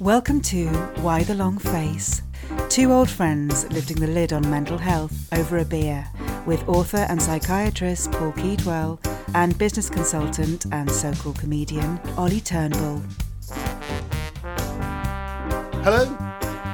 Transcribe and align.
Welcome 0.00 0.42
to 0.42 0.66
Why 1.00 1.22
the 1.22 1.34
Long 1.34 1.56
Face. 1.56 2.20
Two 2.68 2.92
old 2.92 3.08
friends 3.08 3.64
lifting 3.72 3.98
the 3.98 4.06
lid 4.06 4.30
on 4.30 4.48
mental 4.50 4.76
health 4.76 5.32
over 5.32 5.56
a 5.56 5.64
beer 5.64 6.06
with 6.44 6.68
author 6.68 7.06
and 7.08 7.20
psychiatrist 7.20 8.12
Paul 8.12 8.32
Keedwell 8.32 8.98
and 9.34 9.56
business 9.56 9.88
consultant 9.88 10.66
and 10.70 10.90
so 10.90 11.14
called 11.14 11.38
comedian 11.38 11.98
Ollie 12.18 12.42
Turnbull. 12.42 13.02
Hello 15.82 16.14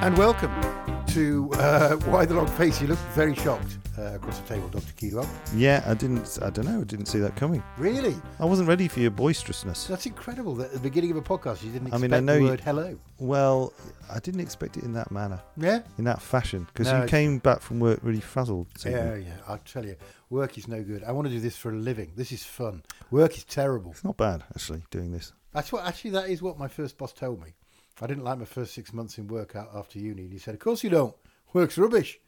and 0.01 0.17
welcome 0.17 0.72
to 1.13 1.49
uh, 1.53 1.95
Why 2.07 2.25
the 2.25 2.33
Long 2.33 2.47
Face. 2.47 2.81
You 2.81 2.87
look 2.87 2.97
very 3.13 3.35
shocked 3.35 3.77
uh, 3.99 4.15
across 4.15 4.39
the 4.39 4.47
table, 4.47 4.67
Dr. 4.69 4.93
Keedwell. 4.93 5.27
Yeah, 5.55 5.83
I 5.85 5.93
didn't. 5.93 6.39
I 6.41 6.49
don't 6.49 6.65
know. 6.65 6.81
I 6.81 6.83
didn't 6.85 7.05
see 7.05 7.19
that 7.19 7.35
coming. 7.35 7.61
Really? 7.77 8.15
I 8.39 8.45
wasn't 8.45 8.67
ready 8.67 8.87
for 8.87 8.99
your 8.99 9.11
boisterousness. 9.11 9.85
That's 9.87 10.07
incredible 10.07 10.55
that 10.55 10.67
at 10.67 10.73
the 10.73 10.79
beginning 10.79 11.11
of 11.11 11.17
a 11.17 11.21
podcast 11.21 11.63
you 11.63 11.71
didn't 11.71 11.87
I 11.93 11.97
expect 11.97 12.01
mean, 12.01 12.13
I 12.13 12.19
know 12.19 12.33
the 12.35 12.41
you- 12.41 12.47
word 12.47 12.61
hello. 12.61 12.97
Well, 13.19 13.73
I 14.11 14.19
didn't 14.19 14.39
expect 14.41 14.77
it 14.77 14.83
in 14.83 14.93
that 14.93 15.11
manner, 15.11 15.39
Yeah? 15.55 15.81
in 15.97 16.03
that 16.05 16.21
fashion, 16.21 16.65
because 16.73 16.91
No, 16.91 17.03
you 17.03 17.07
came 17.07 17.37
back 17.37 17.61
from 17.61 17.79
work 17.79 17.99
really 18.01 18.19
frazzled. 18.19 18.67
Yeah, 18.85 19.15
you? 19.15 19.21
yeah. 19.25 19.35
I'll 19.47 19.59
tell 19.59 19.85
you, 19.85 19.95
work 20.31 20.57
is 20.57 20.67
no 20.67 20.83
good. 20.83 21.03
I 21.03 21.11
want 21.11 21.27
to 21.27 21.33
do 21.33 21.39
this 21.39 21.55
for 21.55 21.69
a 21.71 21.75
living. 21.75 22.11
This 22.15 22.31
is 22.31 22.43
fun. 22.43 22.81
Work 23.11 23.37
is 23.37 23.43
terrible. 23.43 23.91
It's 23.91 24.03
not 24.03 24.17
bad 24.17 24.43
actually 24.55 24.83
doing 24.89 25.11
this. 25.11 25.31
That's 25.53 25.71
what 25.71 25.85
actually 25.85 26.11
that 26.11 26.29
is 26.29 26.41
what 26.41 26.57
my 26.57 26.67
first 26.67 26.97
boss 26.97 27.13
told 27.13 27.39
me. 27.43 27.53
I 28.01 28.07
didn't 28.07 28.23
like 28.23 28.39
my 28.39 28.45
first 28.45 28.73
six 28.73 28.93
months 28.93 29.17
in 29.17 29.27
work 29.27 29.55
out 29.55 29.69
after 29.75 29.99
uni. 29.99 30.23
And 30.23 30.31
he 30.31 30.39
said, 30.39 30.53
"Of 30.53 30.59
course 30.59 30.83
you 30.83 30.89
don't. 30.89 31.15
Work's 31.53 31.77
rubbish. 31.77 32.19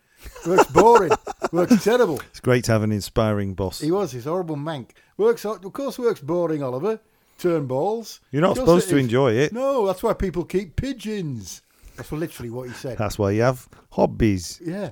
Work's 0.46 0.72
boring. 0.72 1.12
Work's 1.52 1.84
terrible." 1.84 2.20
It's 2.30 2.40
great 2.40 2.64
to 2.66 2.72
have 2.72 2.84
an 2.84 2.92
inspiring 2.92 3.54
boss. 3.54 3.82
He 3.82 3.92
was 3.92 4.12
his 4.12 4.26
horrible 4.26 4.58
mank. 4.58 4.92
Works 5.18 5.46
of 5.46 5.62
course 5.74 5.98
works 5.98 6.22
boring, 6.22 6.62
Oliver. 6.64 7.00
Turnbull. 7.38 8.06
You're 8.32 8.42
not 8.42 8.56
supposed 8.56 8.90
to 8.90 8.98
is. 8.98 9.04
enjoy 9.04 9.34
it. 9.34 9.52
No, 9.52 9.86
that's 9.86 10.02
why 10.02 10.14
people 10.14 10.46
keep 10.46 10.76
pigeons. 10.76 11.62
That's 11.98 12.12
literally 12.12 12.50
what 12.50 12.68
he 12.68 12.74
said. 12.74 12.98
That's 12.98 13.18
why 13.20 13.32
you 13.32 13.42
have 13.42 13.68
hobbies. 13.92 14.62
yeah. 14.64 14.92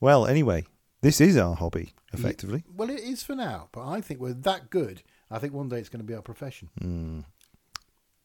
Well, 0.00 0.26
anyway, 0.26 0.64
this 1.00 1.20
is 1.20 1.36
our 1.36 1.54
hobby, 1.54 1.94
effectively. 2.12 2.64
Well, 2.76 2.90
it 2.90 3.00
is 3.00 3.22
for 3.22 3.34
now, 3.34 3.68
but 3.72 3.86
I 3.86 4.00
think 4.00 4.20
we're 4.20 4.34
that 4.34 4.70
good. 4.70 5.02
I 5.30 5.38
think 5.38 5.54
one 5.54 5.68
day 5.68 5.78
it's 5.78 5.88
going 5.88 6.00
to 6.00 6.06
be 6.06 6.14
our 6.14 6.22
profession. 6.22 6.68
Mm. 6.80 7.24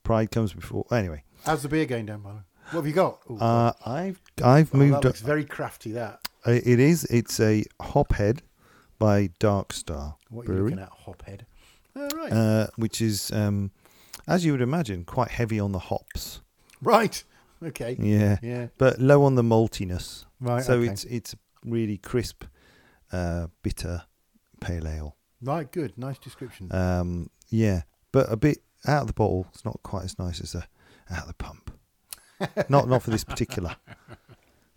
Pride 0.03 0.31
comes 0.31 0.53
before. 0.53 0.85
Anyway, 0.91 1.23
How's 1.45 1.63
the 1.63 1.69
beer 1.69 1.85
going 1.85 2.05
down, 2.05 2.21
by 2.21 2.29
the 2.31 2.35
way? 2.37 2.41
What 2.71 2.79
have 2.81 2.87
you 2.87 2.93
got? 2.93 3.19
Ooh, 3.29 3.37
uh, 3.39 3.73
I've 3.85 4.21
I've 4.43 4.73
oh, 4.73 4.77
moved. 4.77 4.93
that 4.93 4.97
up. 4.97 5.03
looks 5.05 5.21
very 5.21 5.43
crafty. 5.45 5.91
That. 5.93 6.19
Uh, 6.45 6.51
It 6.51 6.79
is. 6.79 7.05
It's 7.05 7.39
a 7.39 7.63
Hophead 7.81 8.41
by 8.99 9.31
Dark 9.39 9.73
Star 9.73 10.15
What 10.29 10.41
are 10.41 10.43
you 10.43 10.47
Brewery. 10.53 10.69
looking 10.71 10.83
at, 10.83 10.91
Hophead? 10.91 11.41
Oh, 11.95 12.07
right. 12.15 12.31
uh, 12.31 12.67
which 12.75 13.01
is, 13.01 13.31
um, 13.31 13.71
as 14.27 14.45
you 14.45 14.51
would 14.51 14.61
imagine, 14.61 15.03
quite 15.05 15.29
heavy 15.31 15.59
on 15.59 15.71
the 15.71 15.79
hops. 15.79 16.41
right. 16.81 17.23
Okay. 17.61 17.97
Yeah, 17.99 18.37
Yeah. 18.41 18.67
but 18.77 18.99
low 18.99 19.23
on 19.23 19.35
the 19.35 19.41
maltiness. 19.41 20.25
Right. 20.39 20.63
so 20.63 20.75
okay. 20.79 20.91
it's 20.93 21.03
it's 21.05 21.35
really 21.65 21.97
crisp, 21.97 22.45
uh, 23.11 23.47
bitter 23.63 24.03
pale 24.61 24.87
ale. 24.87 25.17
right. 25.41 25.69
Good. 25.69 25.97
Nice 25.97 26.17
description. 26.19 26.73
Um, 26.73 27.29
yeah, 27.49 27.81
but 28.13 28.31
a 28.31 28.37
bit 28.37 28.59
out 28.87 29.01
of 29.01 29.07
the 29.07 29.13
bottle. 29.13 29.47
It's 29.53 29.65
not 29.65 29.77
quite 29.83 30.05
as 30.05 30.17
nice 30.17 30.39
as 30.39 30.53
the 30.53 30.63
out 31.11 31.23
of 31.23 31.27
the 31.27 31.33
pump. 31.33 31.71
not 32.69 32.87
not 32.87 33.03
for 33.03 33.09
this 33.11 33.23
particular, 33.23 33.75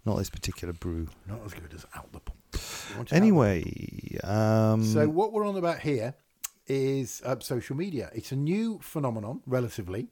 not 0.04 0.18
this 0.18 0.30
particular 0.30 0.72
brew. 0.72 1.08
Not 1.26 1.40
as 1.44 1.54
good 1.54 1.72
as 1.74 1.86
out 1.94 2.12
the 2.12 2.20
pump. 2.20 2.38
You 2.52 2.58
want 2.58 2.60
it 2.90 2.98
out 2.98 3.08
the 3.08 3.16
Anyway, 3.16 4.18
um, 4.24 4.84
So 4.84 5.08
what 5.08 5.32
we're 5.32 5.46
on 5.46 5.56
about 5.56 5.80
here 5.80 6.14
is 6.66 7.22
uh, 7.24 7.36
social 7.40 7.76
media. 7.76 8.10
It's 8.14 8.32
a 8.32 8.36
new 8.36 8.78
phenomenon, 8.82 9.42
relatively, 9.46 10.08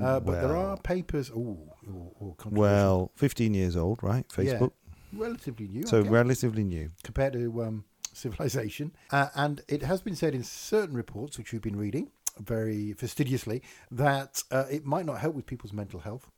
uh, 0.00 0.20
but 0.20 0.40
there 0.40 0.56
are 0.56 0.76
papers. 0.78 1.30
Ooh, 1.30 1.58
ooh, 1.86 2.12
ooh, 2.22 2.36
well, 2.50 3.12
fifteen 3.14 3.54
years 3.54 3.76
old, 3.76 4.02
right? 4.02 4.24
Yeah, 4.38 4.54
Facebook, 4.54 4.72
relatively 5.12 5.68
new. 5.68 5.86
so 5.86 6.02
relatively 6.02 6.64
new. 6.64 6.90
compared 7.02 7.32
to 7.34 7.62
um, 7.62 7.84
civilization, 8.12 8.92
uh, 9.10 9.28
and 9.34 9.62
it 9.68 9.82
has 9.82 10.00
been 10.00 10.16
said 10.16 10.34
in 10.34 10.42
certain 10.42 10.96
reports, 10.96 11.38
which 11.38 11.52
we've 11.52 11.62
been 11.62 11.76
reading 11.78 12.10
very 12.40 12.92
fastidiously, 12.94 13.62
that 13.90 14.42
uh, 14.50 14.64
it 14.70 14.84
might 14.84 15.06
not 15.06 15.18
help 15.20 15.34
with 15.34 15.46
people's 15.46 15.72
mental 15.72 16.00
health. 16.00 16.30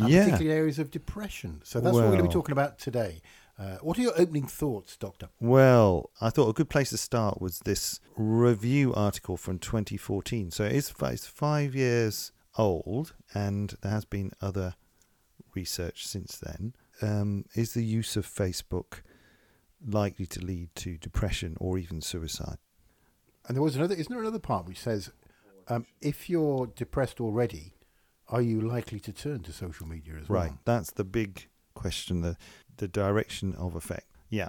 And 0.00 0.08
Yeah. 0.08 0.24
particularly 0.24 0.58
areas 0.58 0.78
of 0.78 0.90
depression. 0.90 1.60
So 1.64 1.78
that's 1.80 1.92
what 1.94 2.04
we're 2.04 2.10
going 2.10 2.22
to 2.22 2.28
be 2.28 2.32
talking 2.32 2.52
about 2.52 2.78
today. 2.78 3.20
Uh, 3.58 3.76
what 3.82 3.98
are 3.98 4.02
your 4.02 4.18
opening 4.18 4.46
thoughts, 4.46 4.96
Doctor? 4.96 5.28
Well, 5.38 6.10
I 6.20 6.30
thought 6.30 6.48
a 6.48 6.54
good 6.54 6.70
place 6.70 6.88
to 6.90 6.96
start 6.96 7.40
was 7.42 7.58
this 7.60 8.00
review 8.16 8.94
article 8.94 9.36
from 9.36 9.58
2014. 9.58 10.50
So 10.50 10.64
it's, 10.64 10.92
it's 11.02 11.26
five 11.26 11.74
years 11.74 12.32
old, 12.56 13.14
and 13.34 13.74
there 13.82 13.92
has 13.92 14.06
been 14.06 14.32
other 14.40 14.74
research 15.54 16.06
since 16.06 16.38
then. 16.38 16.74
Um, 17.02 17.44
is 17.54 17.74
the 17.74 17.84
use 17.84 18.16
of 18.16 18.26
Facebook 18.26 19.02
likely 19.86 20.26
to 20.26 20.40
lead 20.40 20.74
to 20.76 20.96
depression 20.96 21.56
or 21.60 21.76
even 21.76 22.00
suicide? 22.00 22.56
And 23.46 23.56
there 23.56 23.62
was 23.62 23.76
another, 23.76 23.94
isn't 23.94 24.10
there 24.10 24.20
another 24.20 24.38
part 24.38 24.66
which 24.66 24.78
says, 24.78 25.10
um, 25.68 25.86
if 26.00 26.28
you're 26.30 26.66
depressed 26.66 27.20
already, 27.20 27.74
are 28.28 28.42
you 28.42 28.60
likely 28.60 29.00
to 29.00 29.12
turn 29.12 29.40
to 29.40 29.52
social 29.52 29.86
media 29.86 30.14
as 30.20 30.28
well? 30.28 30.42
Right. 30.42 30.52
That's 30.64 30.90
the 30.92 31.04
big 31.04 31.48
question. 31.74 32.22
The 32.22 32.36
the 32.76 32.88
direction 32.88 33.54
of 33.54 33.74
effect. 33.74 34.06
Yeah. 34.28 34.48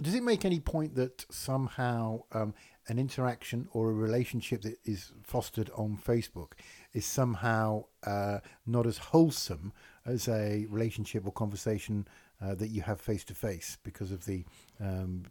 Does 0.00 0.14
it 0.14 0.22
make 0.22 0.44
any 0.44 0.60
point 0.60 0.94
that 0.94 1.26
somehow 1.30 2.22
um, 2.32 2.54
an 2.88 2.98
interaction 2.98 3.68
or 3.72 3.90
a 3.90 3.94
relationship 3.94 4.62
that 4.62 4.76
is 4.84 5.12
fostered 5.22 5.70
on 5.74 5.96
Facebook 5.96 6.52
is 6.92 7.04
somehow 7.04 7.84
uh, 8.06 8.38
not 8.66 8.86
as 8.86 8.98
wholesome 8.98 9.72
as 10.06 10.28
a 10.28 10.66
relationship 10.70 11.26
or 11.26 11.32
conversation 11.32 12.06
uh, 12.42 12.54
that 12.54 12.68
you 12.68 12.82
have 12.82 13.00
face 13.00 13.24
to 13.24 13.34
face 13.34 13.78
because 13.82 14.10
of 14.10 14.24
the 14.24 14.44
um, 14.80 15.24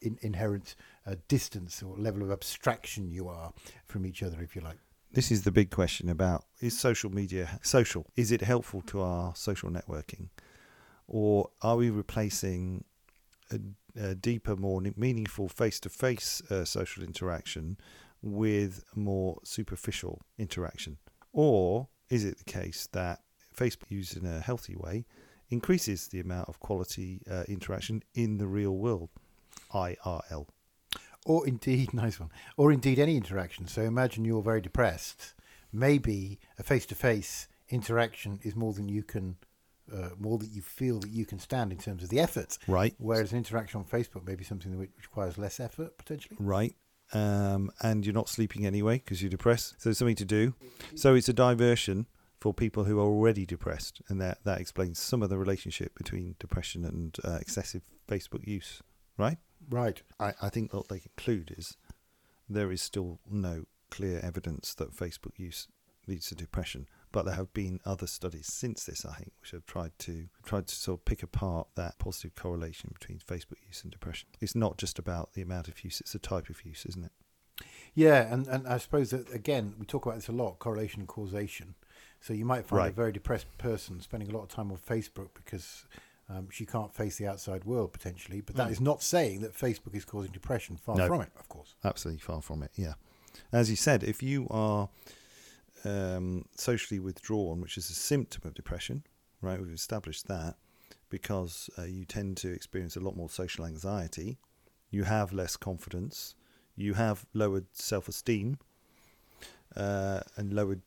in, 0.00 0.18
inherent 0.22 0.76
uh, 1.06 1.14
distance 1.28 1.82
or 1.82 1.96
level 1.96 2.22
of 2.22 2.30
abstraction 2.30 3.10
you 3.10 3.28
are 3.28 3.52
from 3.86 4.06
each 4.06 4.22
other, 4.22 4.40
if 4.40 4.54
you 4.54 4.62
like? 4.62 4.78
This 5.12 5.32
is 5.32 5.42
the 5.42 5.50
big 5.50 5.70
question 5.70 6.08
about 6.08 6.44
is 6.60 6.78
social 6.78 7.10
media 7.10 7.58
social? 7.62 8.06
Is 8.16 8.30
it 8.30 8.42
helpful 8.42 8.80
to 8.82 9.00
our 9.00 9.34
social 9.34 9.70
networking? 9.70 10.28
Or 11.08 11.50
are 11.62 11.76
we 11.76 11.90
replacing 11.90 12.84
a, 13.50 13.58
a 14.00 14.14
deeper, 14.14 14.54
more 14.54 14.80
meaningful 14.96 15.48
face 15.48 15.80
to 15.80 15.88
face 15.88 16.40
social 16.62 17.02
interaction 17.02 17.76
with 18.22 18.84
more 18.94 19.40
superficial 19.42 20.22
interaction? 20.38 20.98
Or 21.32 21.88
is 22.08 22.24
it 22.24 22.38
the 22.38 22.44
case 22.44 22.88
that 22.92 23.20
Facebook 23.56 23.90
used 23.90 24.16
in 24.16 24.26
a 24.26 24.38
healthy 24.38 24.76
way 24.76 25.06
increases 25.50 26.08
the 26.08 26.20
amount 26.20 26.48
of 26.48 26.58
quality 26.60 27.20
uh, 27.30 27.44
interaction 27.48 28.02
in 28.14 28.38
the 28.38 28.46
real 28.46 28.76
world? 28.76 29.10
IRL. 29.72 30.46
or 31.26 31.46
indeed 31.46 31.92
nice 32.04 32.18
one 32.18 32.30
or 32.56 32.72
indeed 32.72 32.98
any 32.98 33.16
interaction 33.16 33.66
so 33.68 33.82
imagine 33.82 34.24
you're 34.24 34.42
very 34.42 34.60
depressed 34.60 35.34
maybe 35.72 36.38
a 36.58 36.62
face-to-face 36.62 37.46
interaction 37.68 38.40
is 38.42 38.56
more 38.56 38.72
than 38.72 38.88
you 38.88 39.02
can 39.02 39.36
uh, 39.92 40.08
more 40.18 40.38
that 40.38 40.50
you 40.50 40.62
feel 40.62 40.98
that 41.00 41.10
you 41.10 41.24
can 41.26 41.38
stand 41.38 41.70
in 41.72 41.78
terms 41.78 42.02
of 42.02 42.08
the 42.08 42.18
effort 42.18 42.58
Right. 42.66 42.94
whereas 42.98 43.32
an 43.32 43.38
interaction 43.38 43.78
on 43.80 43.84
facebook 43.86 44.26
may 44.26 44.34
be 44.34 44.44
something 44.44 44.70
that 44.72 44.88
requires 44.98 45.38
less 45.38 45.60
effort 45.60 45.96
potentially 45.98 46.36
right? 46.40 46.74
Um, 47.12 47.70
and 47.82 48.06
you're 48.06 48.14
not 48.14 48.28
sleeping 48.28 48.64
anyway 48.64 48.98
because 48.98 49.20
you're 49.20 49.30
depressed. 49.30 49.70
So 49.78 49.88
there's 49.88 49.98
something 49.98 50.14
to 50.14 50.24
do. 50.24 50.54
So 50.94 51.16
it's 51.16 51.28
a 51.28 51.32
diversion 51.32 52.06
for 52.40 52.54
people 52.54 52.84
who 52.84 52.98
are 52.98 53.04
already 53.04 53.44
depressed, 53.44 54.00
and 54.08 54.20
that 54.20 54.38
that 54.44 54.60
explains 54.60 54.98
some 54.98 55.22
of 55.22 55.28
the 55.30 55.38
relationship 55.38 55.94
between 55.94 56.36
depression 56.38 56.84
and 56.84 57.16
uh, 57.22 57.38
excessive 57.40 57.82
Facebook 58.08 58.46
use, 58.46 58.82
right? 59.18 59.38
right 59.68 60.02
I, 60.18 60.32
I 60.40 60.48
think 60.48 60.72
what 60.72 60.88
they 60.88 61.00
conclude 61.00 61.54
is 61.56 61.76
there 62.48 62.72
is 62.72 62.80
still 62.80 63.20
no 63.30 63.64
clear 63.90 64.20
evidence 64.20 64.74
that 64.74 64.96
Facebook 64.96 65.38
use 65.38 65.68
leads 66.06 66.28
to 66.28 66.34
depression, 66.34 66.88
but 67.12 67.24
there 67.26 67.34
have 67.34 67.52
been 67.52 67.78
other 67.84 68.06
studies 68.06 68.46
since 68.46 68.84
this, 68.84 69.04
I 69.04 69.14
think, 69.14 69.32
which 69.40 69.50
have 69.50 69.66
tried 69.66 69.92
to 70.00 70.28
tried 70.42 70.66
to 70.68 70.74
sort 70.74 71.00
of 71.00 71.04
pick 71.04 71.22
apart 71.22 71.68
that 71.74 71.98
positive 71.98 72.34
correlation 72.34 72.90
between 72.98 73.18
Facebook 73.18 73.64
use 73.66 73.82
and 73.82 73.92
depression. 73.92 74.28
It's 74.40 74.54
not 74.54 74.78
just 74.78 74.98
about 74.98 75.34
the 75.34 75.42
amount 75.42 75.68
of 75.68 75.84
use; 75.84 76.00
it's 76.00 76.14
the 76.14 76.18
type 76.18 76.48
of 76.48 76.64
use, 76.64 76.86
isn't 76.86 77.04
it? 77.04 77.12
yeah 77.94 78.32
and, 78.32 78.46
and 78.46 78.66
i 78.66 78.78
suppose 78.78 79.10
that 79.10 79.32
again 79.34 79.74
we 79.78 79.86
talk 79.86 80.06
about 80.06 80.16
this 80.16 80.28
a 80.28 80.32
lot 80.32 80.58
correlation 80.58 81.00
and 81.00 81.08
causation 81.08 81.74
so 82.20 82.32
you 82.32 82.44
might 82.44 82.66
find 82.66 82.88
a 82.88 82.92
very 82.92 83.12
depressed 83.12 83.46
person 83.58 84.00
spending 84.00 84.30
a 84.30 84.32
lot 84.32 84.42
of 84.42 84.48
time 84.48 84.70
on 84.70 84.76
facebook 84.78 85.28
because 85.34 85.84
um, 86.28 86.48
she 86.50 86.64
can't 86.66 86.94
face 86.94 87.16
the 87.16 87.26
outside 87.26 87.64
world 87.64 87.92
potentially 87.92 88.40
but 88.40 88.54
that 88.56 88.68
Mm. 88.68 88.72
is 88.72 88.80
not 88.80 89.02
saying 89.02 89.40
that 89.40 89.54
facebook 89.54 89.94
is 89.94 90.04
causing 90.04 90.30
depression 90.32 90.76
far 90.76 90.96
No. 90.96 91.06
from 91.06 91.20
it 91.22 91.30
of 91.38 91.48
course 91.48 91.74
Absolutely 91.84 92.20
far 92.20 92.40
from 92.42 92.62
it. 92.62 92.70
Yeah, 92.76 92.94
as 93.52 93.68
you 93.70 93.76
said, 93.76 94.02
if 94.04 94.22
you 94.22 94.46
are 94.50 94.88
um, 95.84 96.44
socially 96.56 97.00
withdrawn, 97.00 97.60
which 97.60 97.76
is 97.78 97.88
a 97.90 97.94
symptom 97.94 98.42
of 98.46 98.54
depression, 98.54 99.02
right? 99.40 99.58
We've 99.60 99.72
established 99.72 100.28
that 100.28 100.56
because 101.08 101.70
uh, 101.78 101.82
you 101.84 102.04
tend 102.04 102.36
to 102.38 102.52
experience 102.52 102.96
a 102.96 103.00
lot 103.00 103.16
more 103.16 103.30
social 103.30 103.64
anxiety, 103.64 104.36
you 104.90 105.04
have 105.04 105.32
less 105.32 105.56
confidence, 105.56 106.34
you 106.76 106.94
have 106.94 107.24
lowered 107.32 107.66
self-esteem, 107.72 108.58
uh, 109.76 110.20
and 110.36 110.52
lowered 110.52 110.82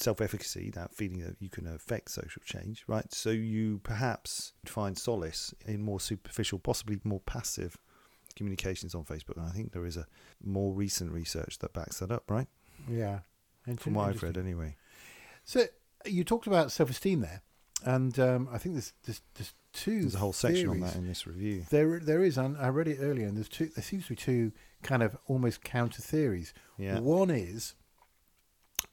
self-efficacy, 0.00 0.70
that 0.70 0.94
feeling 0.94 1.20
that 1.20 1.36
you 1.40 1.48
can 1.48 1.66
affect 1.66 2.10
social 2.10 2.42
change, 2.44 2.84
right? 2.86 3.12
So 3.12 3.30
you 3.30 3.80
perhaps 3.82 4.54
find 4.64 4.96
solace 4.96 5.54
in 5.66 5.82
more 5.82 6.00
superficial, 6.00 6.58
possibly 6.58 6.98
more 7.04 7.20
passive 7.20 7.76
communications 8.34 8.94
on 8.94 9.04
Facebook. 9.04 9.36
And 9.36 9.46
I 9.46 9.50
think 9.50 9.72
there 9.72 9.86
is 9.86 9.96
a 9.96 10.06
more 10.42 10.72
recent 10.72 11.12
research 11.12 11.58
that 11.58 11.72
backs 11.72 11.98
that 11.98 12.10
up, 12.10 12.30
right? 12.30 12.48
Yeah. 12.88 13.20
From 13.76 13.94
what 13.94 14.08
I've 14.08 14.22
read, 14.22 14.38
anyway. 14.38 14.74
So 15.44 15.64
you 16.06 16.24
talked 16.24 16.46
about 16.46 16.72
self-esteem 16.72 17.20
there, 17.20 17.42
and 17.84 18.18
um, 18.18 18.48
I 18.50 18.58
think 18.58 18.74
there's, 18.74 18.94
there's 19.04 19.20
there's 19.34 19.54
two. 19.72 20.00
There's 20.00 20.14
a 20.14 20.18
whole 20.18 20.32
section 20.32 20.70
on 20.70 20.80
that 20.80 20.96
in 20.96 21.06
this 21.06 21.26
review. 21.26 21.66
There 21.70 22.00
there 22.00 22.22
is, 22.22 22.38
and 22.38 22.56
I 22.56 22.68
read 22.68 22.88
it 22.88 22.98
earlier, 23.00 23.26
and 23.26 23.36
there's 23.36 23.48
two. 23.48 23.66
There 23.66 23.84
seems 23.84 24.04
to 24.04 24.10
be 24.10 24.16
two 24.16 24.52
kind 24.82 25.02
of 25.02 25.16
almost 25.26 25.62
counter 25.62 26.02
theories. 26.02 26.52
Yeah. 26.78 27.00
One 27.00 27.30
is 27.30 27.74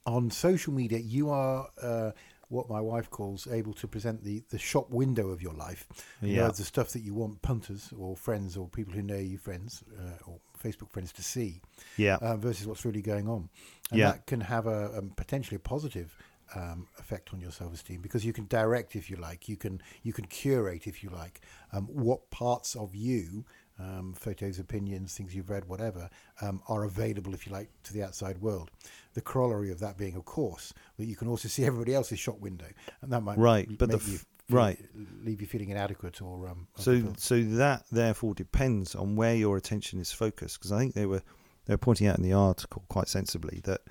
on 0.07 0.31
social 0.31 0.73
media, 0.73 0.97
you 0.99 1.29
are 1.29 1.67
uh, 1.81 2.11
what 2.49 2.69
my 2.69 2.79
wife 2.79 3.09
calls 3.09 3.45
able 3.47 3.73
to 3.73 3.87
present 3.87 4.23
the, 4.23 4.41
the 4.49 4.57
shop 4.57 4.89
window 4.89 5.29
of 5.29 5.41
your 5.41 5.53
life. 5.53 5.85
You 6.21 6.37
know, 6.37 6.45
Yeah. 6.45 6.51
the 6.51 6.63
stuff 6.63 6.89
that 6.93 7.01
you 7.01 7.13
want 7.13 7.41
punters 7.41 7.93
or 7.99 8.15
friends 8.15 8.55
or 8.55 8.69
people 8.69 8.93
who 8.93 9.01
know 9.01 9.17
you 9.17 9.37
friends 9.37 9.83
uh, 9.99 10.23
or 10.25 10.39
Facebook 10.63 10.89
friends 10.91 11.11
to 11.13 11.21
see 11.21 11.61
Yeah. 11.97 12.15
uh, 12.21 12.37
versus 12.37 12.65
what's 12.65 12.85
really 12.85 13.01
going 13.01 13.27
on. 13.27 13.49
And 13.91 13.99
Yeah. 13.99 14.11
that 14.13 14.25
can 14.25 14.41
have 14.41 14.65
a, 14.65 14.91
a 14.97 15.01
potentially 15.01 15.57
positive 15.57 16.15
um, 16.55 16.87
effect 16.97 17.33
on 17.33 17.41
your 17.41 17.51
self-esteem 17.51 18.01
because 18.01 18.23
you 18.23 18.31
can 18.31 18.45
direct, 18.47 18.95
if 18.95 19.09
you 19.09 19.17
like, 19.17 19.49
you 19.49 19.57
can 19.57 19.81
you 20.03 20.13
can 20.13 20.25
curate, 20.25 20.87
if 20.87 21.03
you 21.03 21.09
like, 21.09 21.41
um, 21.73 21.87
what 21.87 22.29
parts 22.31 22.73
of 22.75 22.95
you, 22.95 23.43
um, 23.79 24.13
photos, 24.13 24.59
opinions, 24.59 25.13
things 25.13 25.35
you've 25.35 25.49
read, 25.49 25.65
whatever, 25.65 26.09
um, 26.41 26.61
are 26.67 26.83
available, 26.83 27.33
if 27.33 27.45
you 27.45 27.53
like, 27.53 27.69
to 27.83 27.93
the 27.93 28.03
outside 28.03 28.39
world. 28.41 28.71
The 29.13 29.21
corollary 29.21 29.71
of 29.71 29.79
that 29.79 29.97
being, 29.97 30.15
of 30.15 30.25
course, 30.25 30.73
that 30.97 31.05
you 31.05 31.15
can 31.15 31.27
also 31.27 31.47
see 31.47 31.65
everybody 31.65 31.93
else's 31.93 32.19
shop 32.19 32.39
window, 32.39 32.67
and 33.01 33.11
that 33.11 33.21
might 33.21 33.37
Right, 33.37 33.67
but 33.77 33.89
the 33.89 33.97
f- 33.97 34.25
right. 34.49 34.79
leave 35.23 35.41
you 35.41 35.47
feeling 35.47 35.69
inadequate 35.69 36.21
or 36.21 36.49
um, 36.49 36.67
So, 36.77 37.13
so 37.17 37.41
that 37.43 37.85
therefore 37.91 38.33
depends 38.33 38.95
on 38.95 39.15
where 39.15 39.35
your 39.35 39.57
attention 39.57 39.99
is 39.99 40.11
focused. 40.11 40.59
Because 40.59 40.71
I 40.71 40.79
think 40.79 40.93
they 40.93 41.05
were 41.05 41.21
they 41.65 41.73
were 41.73 41.77
pointing 41.79 42.07
out 42.07 42.17
in 42.17 42.23
the 42.23 42.33
article 42.33 42.83
quite 42.89 43.07
sensibly 43.09 43.59
that 43.65 43.81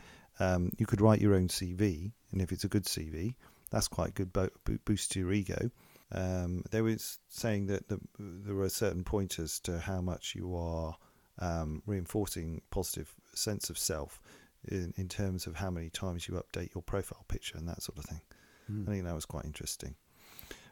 um, 0.41 0.71
you 0.79 0.87
could 0.87 1.01
write 1.01 1.21
your 1.21 1.35
own 1.35 1.49
CV, 1.49 2.13
and 2.33 2.41
if 2.41 2.53
it's 2.53 2.65
a 2.65 2.69
good 2.69 2.85
CV, 2.85 3.35
that's 3.71 3.89
quite 3.89 4.09
a 4.09 4.13
good 4.13 4.33
bo- 4.33 4.51
boost 4.85 5.13
to 5.13 5.21
your 5.21 5.33
ego. 5.33 5.71
Um, 6.13 6.63
they 6.71 6.83
were 6.83 6.97
saying 7.29 7.67
that 7.67 7.89
the, 7.89 8.01
there 8.19 8.55
were 8.55 8.69
certain 8.69 9.05
pointers 9.05 9.59
to 9.61 9.81
how 9.81 10.01
much 10.01 10.35
you 10.35 10.57
are 10.57 10.97
um, 11.39 11.83
reinforcing 11.87 12.63
positive 12.71 13.13
sense 13.35 13.71
of 13.71 13.79
self 13.79 14.23
in, 14.69 14.95
in 14.97 15.09
terms 15.09 15.47
of 15.47 15.57
how 15.57 15.71
many 15.71 15.91
times 15.91 16.29
you 16.29 16.35
update 16.35 16.75
your 16.75 16.83
profile 16.83 17.25
picture 17.29 17.59
and 17.59 17.69
that 17.69 17.83
sort 17.83 17.99
of 17.99 18.05
thing. 18.05 18.21
Hmm. 18.67 18.85
I 18.87 18.93
think 18.93 19.05
that 19.05 19.15
was 19.15 19.27
quite 19.27 19.45
interesting. 19.45 19.97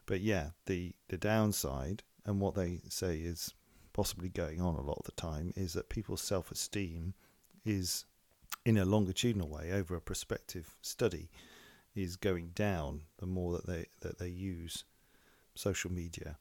But 0.07 0.21
yeah, 0.21 0.51
the 0.67 0.95
the 1.09 1.17
downside 1.17 2.03
and 2.27 2.41
what 2.41 2.55
they 2.55 2.81
say 2.89 3.19
is 3.19 3.55
possibly 3.93 4.29
going 4.29 4.61
on 4.61 4.75
a 4.75 4.83
lot 4.83 4.99
of 4.99 5.05
the 5.05 5.13
time 5.13 5.53
is 5.57 5.73
that 5.73 5.89
people's 5.89 6.21
self 6.21 6.51
esteem 6.51 7.15
is 7.65 8.05
in 8.65 8.77
a 8.77 8.85
longitudinal 8.85 9.49
way 9.49 9.73
over 9.73 9.95
a 9.95 10.01
prospective 10.01 10.77
study 10.83 11.31
is 11.95 12.17
going 12.17 12.51
down 12.55 13.03
the 13.19 13.27
more 13.27 13.53
that 13.53 13.67
they 13.67 13.87
that 14.01 14.19
they 14.19 14.29
use 14.29 14.85
social 15.55 15.91
media 15.93 16.39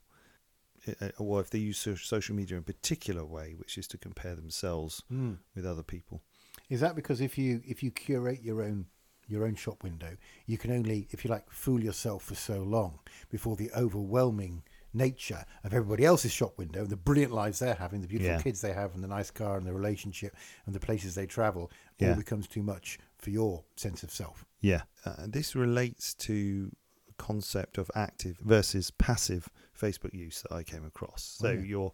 Uh, 1.01 1.07
or 1.17 1.39
if 1.39 1.49
they 1.49 1.59
use 1.59 1.77
social 2.03 2.35
media 2.35 2.57
in 2.57 2.61
a 2.61 2.65
particular 2.65 3.23
way 3.23 3.53
which 3.55 3.77
is 3.77 3.87
to 3.87 3.97
compare 3.97 4.35
themselves 4.35 5.01
Hmm. 5.07 5.35
with 5.55 5.65
other 5.65 5.83
people 5.83 6.21
Is 6.69 6.79
that 6.81 6.95
because 6.95 7.21
if 7.21 7.37
you 7.37 7.61
if 7.65 7.81
you 7.83 7.91
curate 7.91 8.41
your 8.43 8.61
own 8.61 8.87
your 9.25 9.45
own 9.45 9.55
shop 9.55 9.83
window, 9.83 10.17
you 10.45 10.57
can 10.57 10.69
only, 10.69 11.07
if 11.11 11.23
you 11.23 11.31
like, 11.31 11.49
fool 11.49 11.81
yourself 11.81 12.23
for 12.25 12.35
so 12.35 12.61
long 12.61 12.99
before 13.29 13.55
the 13.55 13.71
overwhelming 13.71 14.63
nature 14.93 15.45
of 15.63 15.73
everybody 15.73 16.03
else's 16.03 16.31
shop 16.33 16.57
window 16.57 16.81
and 16.81 16.89
the 16.89 16.97
brilliant 16.97 17.31
lives 17.31 17.59
they're 17.59 17.73
having, 17.85 18.01
the 18.01 18.07
beautiful 18.07 18.33
Yeah. 18.35 18.41
kids 18.41 18.59
they 18.59 18.73
have, 18.73 18.93
and 18.93 19.01
the 19.01 19.07
nice 19.07 19.31
car 19.31 19.57
and 19.57 19.65
the 19.65 19.73
relationship 19.73 20.35
and 20.65 20.75
the 20.75 20.79
places 20.87 21.15
they 21.15 21.25
travel, 21.25 21.71
Yeah. 21.99 22.09
all 22.09 22.15
becomes 22.17 22.47
too 22.49 22.63
much 22.63 22.99
for 23.17 23.29
your 23.29 23.63
sense 23.77 24.03
of 24.03 24.11
self. 24.11 24.45
Yeah, 24.59 24.83
uh, 25.05 25.25
this 25.27 25.55
relates 25.55 26.13
to 26.27 26.71
concept 27.17 27.77
of 27.77 27.89
active 27.95 28.37
versus 28.41 28.91
passive 28.91 29.49
Facebook 29.79 30.13
use 30.13 30.41
that 30.41 30.51
I 30.53 30.63
came 30.63 30.85
across. 30.85 31.37
So 31.39 31.49
Oh, 31.49 31.51
yeah. 31.51 31.59
you're 31.61 31.91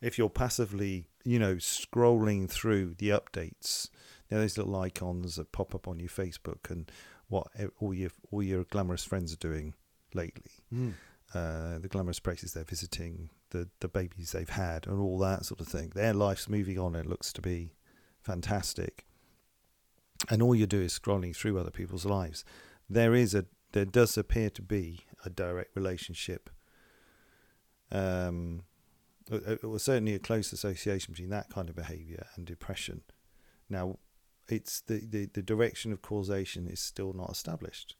if 0.00 0.16
you're 0.16 0.30
passively, 0.30 1.08
you 1.24 1.38
know, 1.38 1.56
scrolling 1.56 2.48
through 2.48 2.94
the 2.96 3.10
updates, 3.10 3.90
you 4.30 4.36
know, 4.36 4.40
those 4.40 4.56
little 4.56 4.74
icons 4.76 5.36
that 5.36 5.52
pop 5.52 5.74
up 5.74 5.86
on 5.86 5.98
your 6.00 6.08
Facebook 6.08 6.70
and 6.70 6.90
what 7.28 7.48
all 7.78 7.92
your 7.92 8.10
all 8.30 8.42
your 8.42 8.64
glamorous 8.64 9.04
friends 9.04 9.32
are 9.32 9.36
doing 9.36 9.74
lately, 10.14 10.50
uh, 11.34 11.78
the 11.78 11.88
glamorous 11.88 12.18
places 12.18 12.52
they're 12.54 12.64
visiting, 12.64 13.28
the 13.50 13.68
the 13.80 13.88
babies 13.88 14.32
they've 14.32 14.48
had, 14.48 14.86
and 14.86 14.98
all 14.98 15.18
that 15.18 15.44
sort 15.44 15.60
of 15.60 15.68
thing. 15.68 15.92
Their 15.94 16.14
life's 16.14 16.48
moving 16.48 16.78
on. 16.78 16.94
It 16.94 17.06
looks 17.06 17.32
to 17.34 17.40
be 17.42 17.74
fantastic, 18.22 19.04
and 20.30 20.42
all 20.42 20.54
you 20.54 20.66
do 20.66 20.80
is 20.80 20.98
scrolling 20.98 21.34
through 21.36 21.58
other 21.58 21.70
people's 21.70 22.04
lives. 22.04 22.44
There 22.88 23.14
is 23.14 23.34
a 23.34 23.44
there 23.72 23.84
does 23.84 24.16
appear 24.18 24.50
to 24.50 24.62
be 24.62 25.00
a 25.24 25.30
direct 25.30 25.74
relationship, 25.74 26.50
um, 27.92 28.62
or, 29.30 29.58
or 29.62 29.78
certainly 29.78 30.14
a 30.14 30.18
close 30.18 30.52
association 30.52 31.12
between 31.12 31.30
that 31.30 31.50
kind 31.50 31.68
of 31.68 31.76
behaviour 31.76 32.26
and 32.36 32.46
depression. 32.46 33.02
Now, 33.68 33.98
it's 34.48 34.80
the, 34.80 35.06
the, 35.08 35.26
the 35.26 35.42
direction 35.42 35.92
of 35.92 36.02
causation 36.02 36.66
is 36.66 36.80
still 36.80 37.12
not 37.12 37.30
established. 37.30 37.96